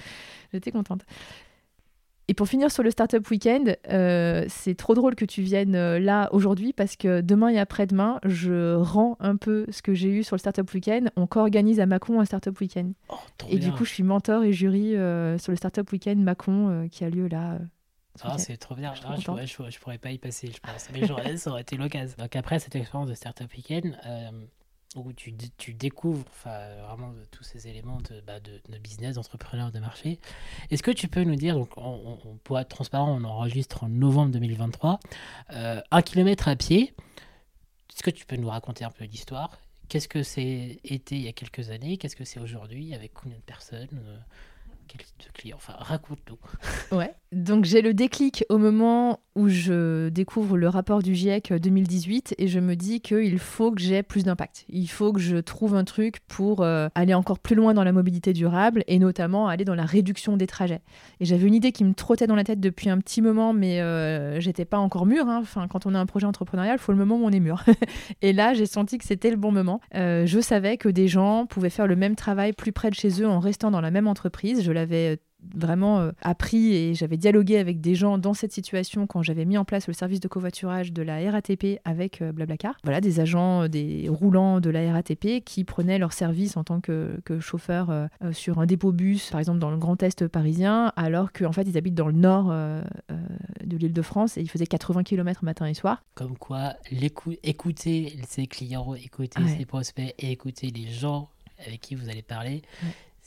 J'étais 0.53 0.71
contente. 0.71 1.05
Et 2.31 2.33
pour 2.33 2.47
finir 2.47 2.71
sur 2.71 2.81
le 2.81 2.91
Startup 2.91 3.29
Weekend, 3.29 3.77
euh, 3.89 4.45
c'est 4.47 4.75
trop 4.75 4.93
drôle 4.93 5.15
que 5.15 5.25
tu 5.25 5.41
viennes 5.41 5.75
euh, 5.75 5.99
là 5.99 6.29
aujourd'hui 6.31 6.71
parce 6.71 6.95
que 6.95 7.19
demain 7.19 7.49
et 7.49 7.59
après-demain, 7.59 8.21
je 8.23 8.75
rends 8.75 9.17
un 9.19 9.35
peu 9.35 9.65
ce 9.69 9.81
que 9.81 9.93
j'ai 9.93 10.07
eu 10.07 10.23
sur 10.23 10.37
le 10.37 10.39
Startup 10.39 10.73
Weekend. 10.73 11.11
On 11.17 11.27
co-organise 11.27 11.81
à 11.81 11.85
Macon 11.85 12.21
un 12.21 12.25
Startup 12.25 12.57
Weekend. 12.57 12.93
Oh, 13.09 13.15
et 13.49 13.57
du 13.57 13.73
coup, 13.73 13.83
je 13.83 13.89
suis 13.89 14.03
mentor 14.03 14.43
et 14.43 14.53
jury 14.53 14.95
euh, 14.95 15.37
sur 15.39 15.51
le 15.51 15.57
Startup 15.57 15.91
Weekend 15.91 16.23
Macon 16.23 16.87
qui 16.89 17.03
a 17.03 17.09
lieu 17.09 17.27
là. 17.27 17.57
Ah, 18.23 18.37
c'est 18.37 18.55
trop 18.55 18.75
bien. 18.75 18.93
Ah, 19.03 19.15
je, 19.17 19.25
pourrais, 19.25 19.45
je, 19.45 19.79
pourrais, 19.79 19.97
pas 19.97 20.11
y 20.11 20.17
passer, 20.17 20.51
je 20.53 20.59
pense. 20.61 20.87
Mais 20.93 21.05
ça 21.37 21.51
aurait 21.51 21.61
été 21.61 21.75
l'occasion. 21.75 22.15
Donc, 22.17 22.33
après 22.37 22.59
cette 22.59 22.77
expérience 22.77 23.09
de 23.09 23.13
Startup 23.13 23.51
Weekend, 23.53 23.97
où 24.95 25.13
tu, 25.13 25.33
tu 25.57 25.73
découvres 25.73 26.25
vraiment 26.43 27.13
tous 27.31 27.43
ces 27.43 27.67
éléments 27.67 27.99
de, 28.09 28.21
bah, 28.21 28.39
de, 28.39 28.77
business, 28.77 29.15
d'entrepreneur, 29.15 29.71
de 29.71 29.79
marché. 29.79 30.19
Est-ce 30.69 30.83
que 30.83 30.91
tu 30.91 31.07
peux 31.07 31.23
nous 31.23 31.35
dire, 31.35 31.55
donc 31.55 31.77
on, 31.77 32.19
on, 32.25 32.37
pour 32.37 32.59
être 32.59 32.69
transparent, 32.69 33.11
on 33.11 33.23
enregistre 33.23 33.83
en 33.83 33.89
novembre 33.89 34.31
2023, 34.31 34.99
euh, 35.51 35.81
un 35.91 36.01
kilomètre 36.01 36.47
à 36.47 36.55
pied. 36.55 36.93
Est-ce 37.93 38.03
que 38.03 38.09
tu 38.09 38.25
peux 38.25 38.35
nous 38.35 38.49
raconter 38.49 38.83
un 38.83 38.91
peu 38.91 39.05
l'histoire? 39.05 39.59
Qu'est-ce 39.87 40.07
que 40.07 40.23
c'est 40.23 40.79
été 40.83 41.15
il 41.15 41.21
y 41.21 41.27
a 41.27 41.33
quelques 41.33 41.69
années? 41.69 41.97
Qu'est-ce 41.97 42.15
que 42.15 42.23
c'est 42.23 42.39
aujourd'hui? 42.39 42.93
Avec 42.95 43.13
combien 43.13 43.37
de 43.37 43.43
personnes 43.43 43.89
euh, 43.93 44.17
quel 44.87 45.03
type 45.03 45.19
de 45.19 45.31
client 45.33 45.57
Enfin, 45.57 45.75
raconte-nous. 45.77 46.39
Ouais. 46.97 47.13
Donc 47.31 47.63
j'ai 47.63 47.81
le 47.81 47.93
déclic 47.93 48.43
au 48.49 48.57
moment 48.57 49.21
où 49.35 49.47
je 49.47 50.09
découvre 50.09 50.57
le 50.57 50.67
rapport 50.67 51.01
du 51.01 51.15
GIEC 51.15 51.53
2018 51.53 52.35
et 52.37 52.49
je 52.49 52.59
me 52.59 52.75
dis 52.75 52.99
qu'il 52.99 53.39
faut 53.39 53.71
que 53.71 53.81
j'ai 53.81 54.03
plus 54.03 54.25
d'impact. 54.25 54.65
Il 54.67 54.87
faut 54.87 55.13
que 55.13 55.21
je 55.21 55.37
trouve 55.37 55.75
un 55.75 55.85
truc 55.85 56.19
pour 56.27 56.61
euh, 56.61 56.89
aller 56.93 57.13
encore 57.13 57.39
plus 57.39 57.55
loin 57.55 57.73
dans 57.73 57.85
la 57.85 57.93
mobilité 57.93 58.33
durable 58.33 58.83
et 58.87 58.99
notamment 58.99 59.47
aller 59.47 59.63
dans 59.63 59.75
la 59.75 59.85
réduction 59.85 60.35
des 60.35 60.47
trajets. 60.47 60.81
Et 61.21 61.25
j'avais 61.25 61.47
une 61.47 61.53
idée 61.53 61.71
qui 61.71 61.85
me 61.85 61.93
trottait 61.93 62.27
dans 62.27 62.35
la 62.35 62.43
tête 62.43 62.59
depuis 62.59 62.89
un 62.89 62.97
petit 62.97 63.21
moment, 63.21 63.53
mais 63.53 63.79
euh, 63.79 64.41
j'étais 64.41 64.65
pas 64.65 64.79
encore 64.79 65.05
mûre. 65.05 65.29
Hein. 65.29 65.39
Enfin, 65.41 65.69
quand 65.69 65.85
on 65.85 65.95
a 65.95 65.99
un 65.99 66.05
projet 66.05 66.27
entrepreneurial, 66.27 66.75
il 66.75 66.81
faut 66.81 66.91
le 66.91 66.97
moment 66.97 67.15
où 67.15 67.23
on 67.23 67.31
est 67.31 67.39
mûr. 67.39 67.63
et 68.21 68.33
là, 68.33 68.53
j'ai 68.53 68.65
senti 68.65 68.97
que 68.97 69.05
c'était 69.05 69.31
le 69.31 69.37
bon 69.37 69.53
moment. 69.53 69.79
Euh, 69.95 70.25
je 70.25 70.41
savais 70.41 70.75
que 70.75 70.89
des 70.89 71.07
gens 71.07 71.45
pouvaient 71.45 71.69
faire 71.69 71.87
le 71.87 71.95
même 71.95 72.17
travail 72.17 72.51
plus 72.51 72.73
près 72.73 72.89
de 72.89 72.95
chez 72.95 73.21
eux 73.21 73.27
en 73.27 73.39
restant 73.39 73.71
dans 73.71 73.81
la 73.81 73.91
même 73.91 74.07
entreprise. 74.07 74.63
Je 74.63 74.71
l'avais 74.73 75.19
vraiment 75.55 75.99
euh, 75.99 76.11
appris 76.21 76.73
et 76.73 76.93
j'avais 76.93 77.17
dialogué 77.17 77.57
avec 77.57 77.81
des 77.81 77.95
gens 77.95 78.17
dans 78.17 78.33
cette 78.33 78.51
situation 78.51 79.07
quand 79.07 79.23
j'avais 79.23 79.45
mis 79.45 79.57
en 79.57 79.65
place 79.65 79.87
le 79.87 79.93
service 79.93 80.19
de 80.19 80.27
covoiturage 80.27 80.93
de 80.93 81.01
la 81.01 81.31
RATP 81.31 81.79
avec 81.83 82.21
euh, 82.21 82.31
Blablacar. 82.31 82.77
Voilà, 82.83 83.01
des 83.01 83.19
agents, 83.19 83.63
euh, 83.63 83.67
des 83.67 84.07
roulants 84.09 84.59
de 84.59 84.69
la 84.69 84.91
RATP 84.93 85.43
qui 85.43 85.63
prenaient 85.63 85.97
leur 85.97 86.13
service 86.13 86.57
en 86.57 86.63
tant 86.63 86.79
que, 86.79 87.19
que 87.25 87.39
chauffeur 87.39 88.07
sur 88.31 88.59
un 88.59 88.65
dépôt 88.65 88.91
bus, 88.91 89.29
par 89.29 89.39
exemple 89.39 89.59
dans 89.59 89.71
le 89.71 89.77
Grand 89.77 90.01
Est 90.03 90.27
parisien, 90.27 90.91
alors 90.95 91.31
qu'en 91.31 91.51
fait 91.51 91.63
ils 91.63 91.77
habitent 91.77 91.95
dans 91.95 92.07
le 92.07 92.13
nord 92.13 92.47
de 92.49 93.77
l'île 93.77 93.93
de 93.93 94.01
France 94.01 94.37
et 94.37 94.41
ils 94.41 94.49
faisaient 94.49 94.65
80 94.65 95.03
km 95.03 95.43
matin 95.43 95.65
et 95.65 95.73
soir. 95.73 96.03
Comme 96.15 96.37
quoi, 96.37 96.73
écouter 97.43 98.15
ses 98.27 98.47
clients, 98.47 98.93
écouter 98.95 99.41
ses 99.47 99.65
prospects 99.65 100.13
et 100.17 100.31
écouter 100.31 100.71
les 100.71 100.87
gens 100.87 101.29
avec 101.65 101.81
qui 101.81 101.95
vous 101.95 102.09
allez 102.09 102.23
parler, 102.23 102.61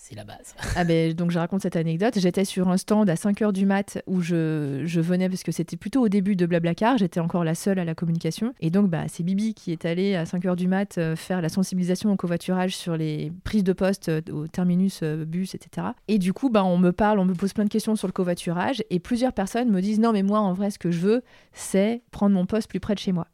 c'est 0.05 0.15
la 0.15 0.25
base. 0.25 0.55
ah 0.77 0.85
ben, 0.85 1.15
donc 1.15 1.31
je 1.31 1.39
raconte 1.39 1.63
cette 1.63 1.77
anecdote. 1.77 2.19
J'étais 2.19 2.45
sur 2.45 2.69
un 2.69 2.77
stand 2.77 3.09
à 3.09 3.15
5h 3.15 3.53
du 3.53 3.65
mat 3.65 4.03
où 4.07 4.21
je, 4.21 5.01
venais, 5.01 5.31
parce 5.31 5.43
que 5.43 5.51
c'était 5.51 5.79
plutôt 5.79 6.03
au 6.03 6.11
début 6.11 6.37
de 6.37 6.45
Blablacar, 6.45 6.99
j'étais 6.99 7.21
encore 7.21 7.43
la 7.43 7.55
seule 7.55 7.79
à 7.79 7.87
la 7.87 7.95
communication. 7.95 8.53
Et 8.61 8.69
donc 8.69 8.91
bah, 8.91 9.05
c'est 9.09 9.23
Bibi 9.23 9.55
qui 9.55 9.73
est 9.73 9.87
allée 9.87 10.15
à 10.15 10.25
5h 10.25 10.57
du 10.57 10.69
mat 10.69 10.99
euh, 10.99 11.17
faire 11.17 11.41
la 11.41 11.49
sensibilisation 11.49 12.13
au 12.13 12.17
covoiturage 12.17 12.77
sur 12.77 12.99
les 12.99 13.33
prises 13.45 13.65
de 13.65 13.73
poste 13.73 14.11
euh, 14.11 14.21
au 14.31 14.47
terminus 14.47 15.01
euh, 15.03 15.25
bus, 15.25 15.55
etc. 15.55 15.87
Et 16.07 16.19
du 16.19 16.35
coup, 16.35 16.51
bah, 16.51 16.65
on 16.65 16.77
me 16.77 16.93
parle, 16.93 17.19
on 17.19 17.25
me 17.25 17.35
pose 17.35 17.55
plein 17.55 17.65
de 17.65 17.71
questions 17.71 17.97
sur 17.97 18.07
le 18.07 18.13
covoiturage 18.13 18.85
et 18.91 19.01
plusieurs 19.01 19.33
personnes 19.33 19.71
me 19.71 19.81
disent 19.81 20.01
non 20.01 20.13
mais 20.13 20.23
moi 20.23 20.41
en 20.41 20.53
vrai 20.53 20.71
ce 20.71 20.79
que 20.79 20.91
je 20.91 20.99
veux 20.99 21.23
c'est 21.55 22.03
prendre 22.11 22.35
mon 22.35 22.45
poste 22.45 22.69
plus 22.69 22.81
près 22.81 22.95
de 22.95 23.01
chez 23.01 23.13
moi. 23.13 23.27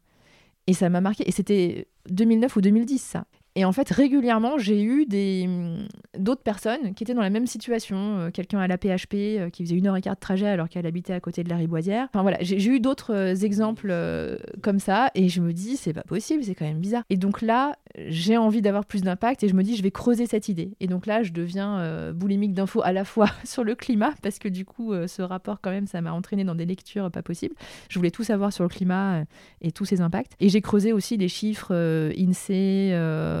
Et 0.67 0.73
ça 0.73 0.89
m'a 0.89 1.01
marqué. 1.01 1.27
Et 1.27 1.31
c'était 1.31 1.87
2009 2.09 2.55
ou 2.55 2.61
2010, 2.61 3.01
ça. 3.01 3.25
Et 3.55 3.65
en 3.65 3.73
fait, 3.73 3.89
régulièrement, 3.89 4.57
j'ai 4.57 4.81
eu 4.81 5.05
des, 5.05 5.45
mm, 5.45 5.87
d'autres 6.17 6.41
personnes 6.41 6.93
qui 6.93 7.03
étaient 7.03 7.13
dans 7.13 7.21
la 7.21 7.29
même 7.29 7.47
situation. 7.47 7.97
Euh, 8.17 8.31
quelqu'un 8.31 8.59
à 8.59 8.67
la 8.67 8.77
PHP 8.77 9.13
euh, 9.13 9.49
qui 9.49 9.65
faisait 9.65 9.75
une 9.75 9.87
heure 9.87 9.97
et 9.97 10.01
quart 10.01 10.15
de 10.15 10.19
trajet 10.21 10.47
alors 10.47 10.69
qu'elle 10.69 10.85
habitait 10.85 11.13
à 11.13 11.19
côté 11.19 11.43
de 11.43 11.49
la 11.49 11.57
Riboisière. 11.57 12.07
Enfin 12.13 12.21
voilà, 12.21 12.37
j'ai, 12.39 12.65
eu 12.65 12.79
d'autres 12.79 13.13
euh, 13.13 13.35
exemples 13.35 13.93
comme 14.61 14.79
ça 14.79 15.11
et 15.15 15.27
je 15.27 15.41
me 15.41 15.51
dis, 15.51 15.75
c'est 15.75 15.93
pas 15.93 16.03
possible, 16.03 16.43
c'est 16.43 16.55
quand 16.55 16.65
même 16.65 16.79
bizarre. 16.79 17.03
Et 17.09 17.17
donc 17.17 17.41
là, 17.41 17.75
j'ai 18.07 18.37
envie 18.37 18.61
d'avoir 18.61 18.85
plus 18.85 19.01
d'impact 19.01 19.43
et 19.43 19.49
je 19.49 19.53
me 19.53 19.63
dis, 19.63 19.75
je 19.75 19.83
vais 19.83 19.91
creuser 19.91 20.27
cette 20.27 20.47
idée. 20.47 20.71
Et 20.79 20.87
donc 20.87 21.05
là, 21.05 21.23
je 21.23 21.33
deviens 21.33 22.11
boulimique 22.13 22.53
d'infos 22.53 22.81
à 22.83 22.93
la 22.93 23.03
fois 23.03 23.27
sur 23.43 23.63
le 23.63 23.75
climat 23.75 24.13
parce 24.21 24.39
que 24.39 24.47
du 24.47 24.63
coup, 24.63 24.93
ce 25.07 25.21
rapport, 25.21 25.59
quand 25.61 25.71
même, 25.71 25.87
ça 25.87 25.99
m'a 26.01 26.13
entraîné 26.13 26.43
dans 26.43 26.55
des 26.55 26.65
lectures 26.65 27.11
pas 27.11 27.21
possibles. 27.21 27.55
Je 27.89 27.99
voulais 27.99 28.11
tout 28.11 28.23
savoir 28.23 28.53
sur 28.53 28.63
le 28.63 28.69
climat 28.69 29.23
et 29.61 29.71
tous 29.71 29.85
ses 29.85 30.01
impacts. 30.01 30.33
Et 30.39 30.49
j'ai 30.49 30.61
creusé 30.61 30.93
aussi 30.93 31.17
les 31.17 31.27
chiffres 31.27 31.73
INSEE 32.17 32.93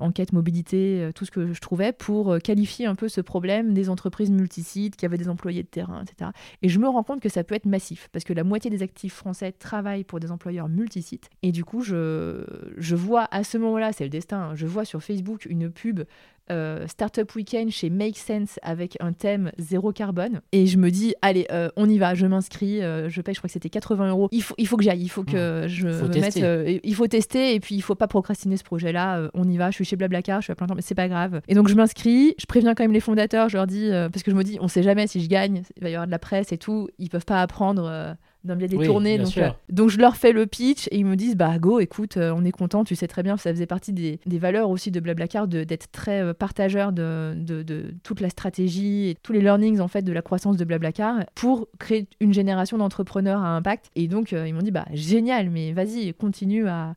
enquête 0.00 0.32
mobilité, 0.32 1.02
euh, 1.02 1.12
tout 1.12 1.24
ce 1.24 1.30
que 1.30 1.52
je 1.52 1.60
trouvais 1.60 1.92
pour 1.92 2.32
euh, 2.32 2.38
qualifier 2.38 2.86
un 2.86 2.94
peu 2.94 3.08
ce 3.08 3.20
problème 3.20 3.74
des 3.74 3.88
entreprises 3.88 4.30
multisites 4.30 4.96
qui 4.96 5.06
avaient 5.06 5.18
des 5.18 5.28
employés 5.28 5.62
de 5.62 5.68
terrain, 5.68 6.02
etc. 6.02 6.30
Et 6.62 6.68
je 6.68 6.78
me 6.78 6.88
rends 6.88 7.02
compte 7.02 7.20
que 7.20 7.28
ça 7.28 7.44
peut 7.44 7.54
être 7.54 7.66
massif 7.66 8.08
parce 8.12 8.24
que 8.24 8.32
la 8.32 8.44
moitié 8.44 8.70
des 8.70 8.82
actifs 8.82 9.14
français 9.14 9.52
travaillent 9.52 10.04
pour 10.04 10.20
des 10.20 10.30
employeurs 10.30 10.68
multisites. 10.68 11.30
Et 11.42 11.52
du 11.52 11.64
coup, 11.64 11.82
je, 11.82 12.44
je 12.76 12.96
vois 12.96 13.28
à 13.30 13.44
ce 13.44 13.58
moment-là, 13.58 13.92
c'est 13.92 14.04
le 14.04 14.10
destin, 14.10 14.38
hein, 14.38 14.54
je 14.54 14.66
vois 14.66 14.84
sur 14.84 15.02
Facebook 15.02 15.46
une 15.46 15.70
pub 15.70 16.02
euh, 16.50 16.86
Startup 16.88 17.32
Weekend 17.34 17.70
chez 17.70 17.88
Make 17.88 18.18
Sense 18.18 18.58
avec 18.62 18.96
un 19.00 19.12
thème 19.12 19.50
zéro 19.58 19.92
carbone. 19.92 20.40
Et 20.52 20.66
je 20.66 20.76
me 20.76 20.90
dis, 20.90 21.14
allez, 21.22 21.46
euh, 21.50 21.70
on 21.76 21.88
y 21.88 21.98
va, 21.98 22.14
je 22.14 22.26
m'inscris, 22.26 22.82
euh, 22.82 23.08
je 23.08 23.22
paye, 23.22 23.34
je 23.34 23.40
crois 23.40 23.48
que 23.48 23.52
c'était 23.52 23.70
80 23.70 24.10
euros. 24.10 24.28
Il 24.30 24.42
faut, 24.42 24.54
il 24.58 24.66
faut 24.66 24.76
que 24.76 24.84
j'aille, 24.84 25.02
il 25.02 25.08
faut 25.08 25.24
que 25.24 25.66
je 25.68 25.86
me 25.86 26.20
mette. 26.20 26.80
il 26.84 26.94
faut 26.94 27.06
tester 27.06 27.54
et 27.54 27.60
puis 27.60 27.74
il 27.74 27.82
faut 27.82 27.94
pas 27.94 28.08
procrastiner 28.08 28.56
ce 28.56 28.64
projet-là. 28.64 29.30
on 29.34 29.48
y 29.48 29.56
va, 29.56 29.70
je 29.70 29.76
suis 29.76 29.84
chez 29.84 29.96
Blablacar, 29.96 30.40
je 30.40 30.46
suis 30.46 30.52
à 30.52 30.54
plein 30.54 30.66
temps, 30.66 30.74
mais 30.74 30.82
c'est 30.82 30.94
pas 30.94 31.08
grave. 31.08 31.40
Et 31.48 31.54
donc 31.54 31.68
je 31.68 31.74
m'inscris, 31.74 32.34
je 32.38 32.46
préviens 32.46 32.74
quand 32.74 32.84
même 32.84 32.92
les 32.92 33.00
fondateurs, 33.00 33.48
je 33.48 33.56
leur 33.56 33.66
dis, 33.66 33.88
parce 33.90 34.22
que 34.22 34.30
je 34.30 34.36
me 34.36 34.44
dis, 34.44 34.58
on 34.60 34.68
sait 34.68 34.82
jamais 34.82 35.06
si 35.06 35.22
je 35.22 35.28
gagne, 35.28 35.62
il 35.76 35.82
va 35.82 35.88
y 35.88 35.94
avoir 35.94 36.06
de 36.06 36.12
la 36.12 36.18
presse 36.18 36.52
et 36.52 36.58
tout, 36.58 36.88
ils 36.98 37.08
peuvent 37.08 37.24
pas 37.24 37.40
apprendre 37.40 38.16
d'un 38.44 38.56
biais 38.56 38.68
des 38.68 38.78
tournées. 38.78 39.18
Donc, 39.18 39.36
euh, 39.38 39.50
donc 39.70 39.90
je 39.90 39.98
leur 39.98 40.16
fais 40.16 40.32
le 40.32 40.46
pitch 40.46 40.86
et 40.90 40.98
ils 40.98 41.06
me 41.06 41.16
disent 41.16 41.36
bah 41.36 41.58
go, 41.58 41.80
écoute, 41.80 42.16
euh, 42.16 42.32
on 42.36 42.44
est 42.44 42.52
content, 42.52 42.84
tu 42.84 42.94
sais 42.94 43.08
très 43.08 43.22
bien, 43.22 43.36
ça 43.36 43.50
faisait 43.50 43.66
partie 43.66 43.92
des, 43.92 44.20
des 44.26 44.38
valeurs 44.38 44.70
aussi 44.70 44.90
de 44.90 45.00
Blablacar 45.00 45.48
d'être 45.48 45.90
très 45.90 46.20
euh, 46.22 46.34
partageur 46.34 46.92
de, 46.92 47.34
de, 47.36 47.62
de, 47.62 47.94
toute 48.02 48.20
la 48.20 48.28
stratégie 48.28 49.08
et 49.08 49.16
tous 49.22 49.32
les 49.32 49.40
learnings 49.40 49.80
en 49.80 49.88
fait 49.88 50.02
de 50.02 50.12
la 50.12 50.22
croissance 50.22 50.56
de 50.56 50.64
Blablacar 50.64 51.24
pour 51.34 51.68
créer 51.78 52.06
une 52.20 52.34
génération 52.34 52.78
d'entrepreneurs 52.78 53.42
à 53.42 53.56
impact. 53.56 53.90
Et 53.96 54.08
donc 54.08 54.32
ils 54.32 54.54
m'ont 54.54 54.62
dit 54.62 54.70
bah 54.70 54.86
génial, 54.92 55.50
mais 55.50 55.72
vas-y, 55.72 56.12
continue 56.14 56.68
à 56.68 56.94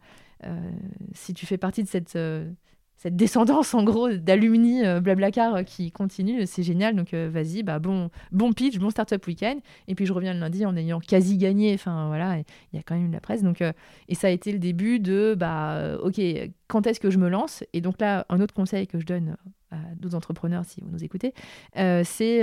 si 1.13 1.33
tu 1.33 1.45
fais 1.45 1.57
partie 1.57 1.83
de 1.83 1.87
cette 1.87 2.17
cette 2.97 3.15
descendance 3.15 3.73
en 3.75 3.83
gros 3.83 4.09
d'alumni 4.09 4.83
euh, 4.83 4.99
Blablacar 4.99 5.55
euh, 5.55 5.63
qui 5.63 5.91
continue, 5.91 6.45
c'est 6.47 6.63
génial. 6.63 6.95
Donc 6.95 7.13
euh, 7.13 7.29
vas-y, 7.31 7.61
bah 7.61 7.77
bon, 7.77 8.09
bon 8.31 8.53
pitch, 8.53 8.79
bon 8.79 8.89
startup 8.89 9.25
week-end. 9.27 9.59
Et 9.87 9.95
puis 9.95 10.05
je 10.05 10.13
reviens 10.13 10.33
le 10.33 10.39
lundi 10.39 10.65
en 10.65 10.75
ayant 10.75 10.99
quasi 10.99 11.37
gagné. 11.37 11.73
Enfin 11.75 12.07
voilà, 12.07 12.37
il 12.39 12.75
y 12.75 12.79
a 12.79 12.83
quand 12.83 12.95
même 12.95 13.05
eu 13.05 13.09
de 13.09 13.13
la 13.13 13.21
presse. 13.21 13.43
Donc 13.43 13.61
et 13.61 14.15
ça 14.15 14.27
a 14.27 14.29
été 14.31 14.51
le 14.51 14.59
début 14.59 14.99
de 14.99 15.35
bah 15.37 15.97
ok, 16.01 16.19
quand 16.67 16.87
est-ce 16.87 16.99
que 16.99 17.11
je 17.11 17.19
me 17.19 17.29
lance? 17.29 17.63
Et 17.73 17.81
donc 17.81 18.01
là, 18.01 18.25
un 18.29 18.41
autre 18.41 18.53
conseil 18.53 18.87
que 18.87 18.99
je 18.99 19.05
donne 19.05 19.37
à 19.69 19.77
d'autres 19.95 20.15
entrepreneurs 20.15 20.65
si 20.65 20.81
vous 20.81 20.89
nous 20.89 21.03
écoutez, 21.03 21.33
c'est 21.75 22.41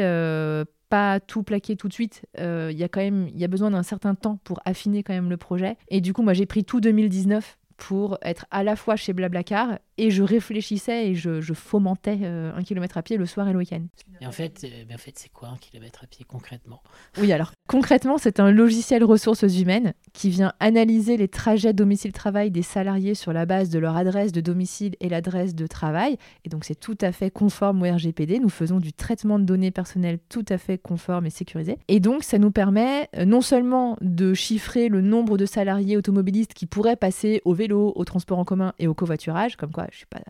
pas 0.88 1.18
tout 1.18 1.42
plaquer 1.42 1.74
tout 1.74 1.88
de 1.88 1.92
suite. 1.92 2.26
Il 2.38 2.78
y 2.78 2.84
a 2.84 2.88
quand 2.88 3.00
même, 3.00 3.28
il 3.28 3.38
y 3.38 3.44
a 3.44 3.48
besoin 3.48 3.70
d'un 3.72 3.82
certain 3.82 4.14
temps 4.14 4.38
pour 4.44 4.60
affiner 4.64 5.02
quand 5.02 5.14
même 5.14 5.30
le 5.30 5.36
projet. 5.36 5.76
Et 5.88 6.00
du 6.00 6.12
coup, 6.12 6.22
moi 6.22 6.32
j'ai 6.32 6.46
pris 6.46 6.64
tout 6.64 6.80
2019 6.80 7.58
pour 7.76 8.18
être 8.22 8.46
à 8.50 8.62
la 8.62 8.76
fois 8.76 8.96
chez 8.96 9.12
Blablacar 9.12 9.78
et 9.98 10.10
je 10.10 10.22
réfléchissais 10.22 11.08
et 11.08 11.14
je, 11.14 11.40
fomentais 11.54 12.18
euh, 12.22 12.52
un 12.54 12.62
kilomètre 12.62 12.98
à 12.98 13.02
pied 13.02 13.16
le 13.16 13.26
soir 13.26 13.48
et 13.48 13.52
le 13.52 13.58
week-end. 13.58 13.82
Et 14.20 14.26
en 14.26 14.32
fait, 14.32 14.66
en 14.92 14.98
fait 14.98 15.12
c'est 15.16 15.28
quoi 15.30 15.48
un 15.48 15.56
kilomètre 15.56 16.04
à 16.04 16.06
pied 16.06 16.24
concrètement? 16.26 16.82
Oui, 17.18 17.32
alors 17.32 17.52
concrètement, 17.68 18.18
c'est 18.18 18.40
un 18.40 18.50
logiciel 18.50 19.04
ressources 19.04 19.42
humaines 19.42 19.94
qui 20.12 20.30
vient 20.30 20.52
analyser 20.60 21.16
les 21.16 21.28
trajets 21.28 21.72
domicile-travail 21.72 22.50
des 22.50 22.62
salariés 22.62 23.14
sur 23.14 23.32
la 23.32 23.46
base 23.46 23.70
de 23.70 23.78
leur 23.78 23.96
adresse 23.96 24.32
de 24.32 24.40
domicile 24.40 24.96
et 25.00 25.08
l'adresse 25.08 25.54
de 25.54 25.66
travail. 25.66 26.16
Et 26.44 26.48
donc, 26.48 26.64
c'est 26.64 26.78
tout 26.78 26.98
à 27.00 27.12
fait 27.12 27.30
conforme 27.30 27.82
au 27.82 27.92
RGPD. 27.92 28.38
Nous 28.38 28.48
faisons 28.48 28.80
du 28.80 28.92
traitement 28.92 29.38
de 29.38 29.44
données 29.44 29.70
personnelles 29.70 30.18
tout 30.28 30.44
à 30.48 30.58
fait 30.58 30.78
conforme 30.78 31.26
et 31.26 31.30
sécurisé. 31.30 31.78
Et 31.88 32.00
donc, 32.00 32.24
ça 32.24 32.38
nous 32.38 32.50
permet 32.50 33.08
euh, 33.16 33.24
non 33.24 33.40
seulement 33.40 33.96
de 34.00 34.34
chiffrer 34.34 34.88
le 34.88 35.00
nombre 35.00 35.36
de 35.36 35.46
salariés 35.46 35.96
automobilistes 35.96 36.54
qui 36.54 36.66
pourraient 36.66 36.96
passer 36.96 37.42
au 37.44 37.54
vélo, 37.54 37.92
au 37.94 38.04
transport 38.04 38.38
en 38.38 38.44
commun 38.44 38.72
et 38.78 38.86
au 38.86 38.94
covoiturage, 38.94 39.56
comme 39.56 39.72
quoi 39.72 39.83
je 39.90 39.98
suis 39.98 40.06
pas 40.06 40.20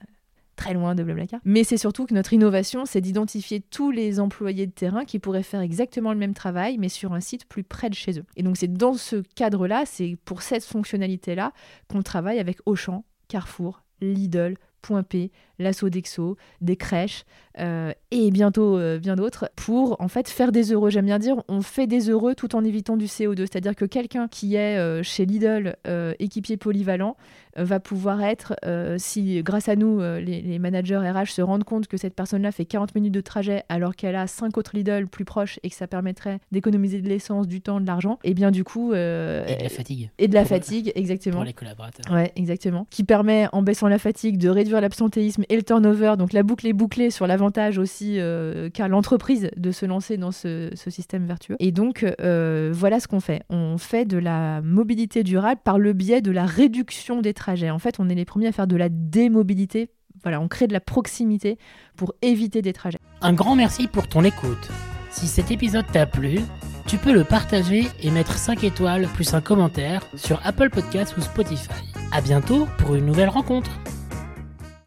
très 0.57 0.75
loin 0.75 0.95
de 0.95 1.03
Blablacar. 1.03 1.41
Mais 1.45 1.65
c'est 1.65 1.77
surtout 1.77 2.07
que 2.07 2.15
notre 2.15 2.33
innovation, 2.33 2.87
c'est 2.87 3.01
d'identifier 3.01 3.61
tous 3.61 3.91
les 3.91 4.21
employés 4.21 4.67
de 4.67 4.73
terrain 4.73 5.05
qui 5.05 5.19
pourraient 5.19 5.43
faire 5.43 5.61
exactement 5.61 6.13
le 6.13 6.19
même 6.19 6.35
travail, 6.35 6.79
mais 6.79 6.89
sur 6.89 7.13
un 7.13 7.21
site 7.21 7.47
plus 7.47 7.65
près 7.65 7.91
de 7.91 7.95
chez 7.95 8.19
eux. 8.19 8.25
Et 8.37 8.43
donc 8.43 8.57
c'est 8.57 8.73
dans 8.73 8.95
ce 8.95 9.17
cadre-là, 9.35 9.85
c'est 9.87 10.17
pour 10.25 10.43
cette 10.43 10.65
fonctionnalité-là 10.65 11.53
qu'on 11.89 12.03
travaille 12.03 12.39
avec 12.39 12.59
Auchan, 12.67 13.05
Carrefour, 13.29 13.83
Lidl, 14.01 14.57
Point 14.85 15.03
P, 15.03 15.31
l'assaut 15.59 15.89
d'Exo, 15.89 16.37
des 16.61 16.77
crèches 16.77 17.25
euh, 17.61 17.93
et 18.11 18.33
bientôt 18.33 18.77
euh, 18.77 18.99
bien 18.99 19.15
d'autres 19.15 19.49
pour 19.55 20.01
en 20.01 20.09
fait 20.09 20.29
faire 20.29 20.51
des 20.51 20.73
heureux. 20.73 20.91
J'aime 20.91 21.07
bien 21.07 21.19
dire, 21.19 21.37
on 21.49 21.63
fait 21.63 21.87
des 21.87 22.11
heureux 22.11 22.35
tout 22.35 22.57
en 22.57 22.65
évitant 22.65 22.97
du 22.97 23.07
CO2. 23.07 23.39
C'est-à-dire 23.39 23.77
que 23.77 23.85
quelqu'un 23.85 24.27
qui 24.27 24.57
est 24.57 24.77
euh, 24.77 25.03
chez 25.03 25.25
Lidl 25.25 25.77
équipier 26.19 26.57
polyvalent 26.57 27.17
va 27.57 27.79
pouvoir 27.79 28.21
être, 28.23 28.57
si 28.99 29.41
grâce 29.45 29.69
à 29.69 29.77
nous, 29.77 30.01
les, 30.01 30.59
managers 30.59 30.97
RH 30.97 31.27
se 31.27 31.43
rendent 31.43 31.63
compte 31.63 31.87
que 31.87 31.97
cette 31.97 32.15
personne-là 32.15 32.51
fait 32.51 32.65
40 32.65 32.97
minutes 32.97 33.15
de 33.15 33.21
trajet 33.21 33.63
alors 33.69 33.95
qu'elle 33.95 34.17
a 34.17 34.27
5 34.27 34.59
autres 34.59 34.73
Lidl 34.75 35.07
plus 35.07 35.25
proches 35.25 35.61
et 35.63 35.71
que 35.71 35.77
ça 35.77 35.87
permettrait 35.87 36.41
d'économiser 36.51 37.01
de 37.01 37.09
l'essence, 37.09 37.47
du 37.47 37.61
temps, 37.61 37.81
de 37.81 37.87
l'argent, 37.87 38.19
et 38.25 38.35
bien 38.35 38.51
du 38.51 38.65
coup... 38.65 38.93
et 38.93 38.97
de 38.97 39.63
la 39.63 39.69
fatigue. 39.69 40.11
Et 40.19 40.27
de 40.27 40.35
la 40.35 40.45
fatigue, 40.45 40.91
exactement. 40.97 41.37
Pour 41.37 41.45
les 41.45 41.53
collaborateurs. 41.53 42.13
Ouais, 42.13 42.33
exactement. 42.35 42.89
Qui 42.91 43.05
permet, 43.05 43.47
en 43.53 43.63
baissant 43.63 43.87
la 43.87 43.99
fatigue, 43.99 44.37
de 44.37 44.49
réduire 44.49 44.74
l'absentéisme 44.81 45.45
et 45.49 45.57
le 45.57 45.63
turnover. 45.63 46.15
Donc 46.19 46.33
la 46.33 46.43
boucle 46.43 46.67
est 46.67 46.73
bouclée 46.73 47.11
sur 47.11 47.27
l'avantage 47.27 47.79
aussi 47.79 48.19
euh, 48.19 48.71
qu'a 48.71 48.89
l'entreprise 48.89 49.51
de 49.57 49.71
se 49.71 49.87
lancer 49.87 50.17
dans 50.17 50.33
ce, 50.33 50.71
système 50.75 51.27
vertueux. 51.27 51.57
Et 51.59 51.73
donc 51.73 52.05
euh, 52.21 52.71
voilà 52.75 53.01
ce 53.01 53.09
qu'on 53.09 53.21
fait. 53.21 53.43
On 53.51 53.79
fait 53.79 54.05
de 54.05 54.19
la 54.19 54.61
mobilité 54.63 55.23
durable 55.23 55.61
par 55.65 55.79
le 55.79 55.93
biais 55.93 56.21
de 56.21 56.31
la 56.31 56.47
réduction 56.47 57.21
des 57.21 57.35
trajets. 57.35 57.71
En 57.71 57.79
fait, 57.79 57.97
on 57.99 58.09
est 58.09 58.15
les 58.15 58.25
premiers 58.25 58.49
à 58.49 58.53
faire 58.53 58.67
de 58.67 58.77
la 58.77 58.89
démobilité. 58.89 59.91
Voilà, 60.23 60.41
on 60.41 60.49
crée 60.49 60.67
de 60.67 60.73
la 60.73 60.81
proximité 60.81 61.59
pour 61.97 62.15
éviter 62.23 62.63
des 62.63 62.73
trajets. 62.73 62.99
Un 63.21 63.33
grand 63.33 63.57
merci 63.57 63.89
pour 63.89 64.09
ton 64.09 64.25
écoute. 64.25 64.71
Si 65.11 65.27
cet 65.27 65.51
épisode 65.51 65.85
t'a 65.93 66.07
plu, 66.07 66.41
tu 66.87 66.99
peux 66.99 67.13
le 67.13 67.25
partager 67.25 67.87
et 68.03 68.11
mettre 68.11 68.37
5 68.37 68.65
étoiles 68.65 69.07
plus 69.15 69.33
un 69.33 69.41
commentaire 69.41 70.03
sur 70.17 70.41
Apple 70.45 70.71
Podcasts 70.71 71.17
ou 71.17 71.21
Spotify. 71.21 71.69
À 72.13 72.21
bientôt 72.21 72.67
pour 72.79 72.95
une 72.95 73.07
nouvelle 73.07 73.29
rencontre. 73.29 73.71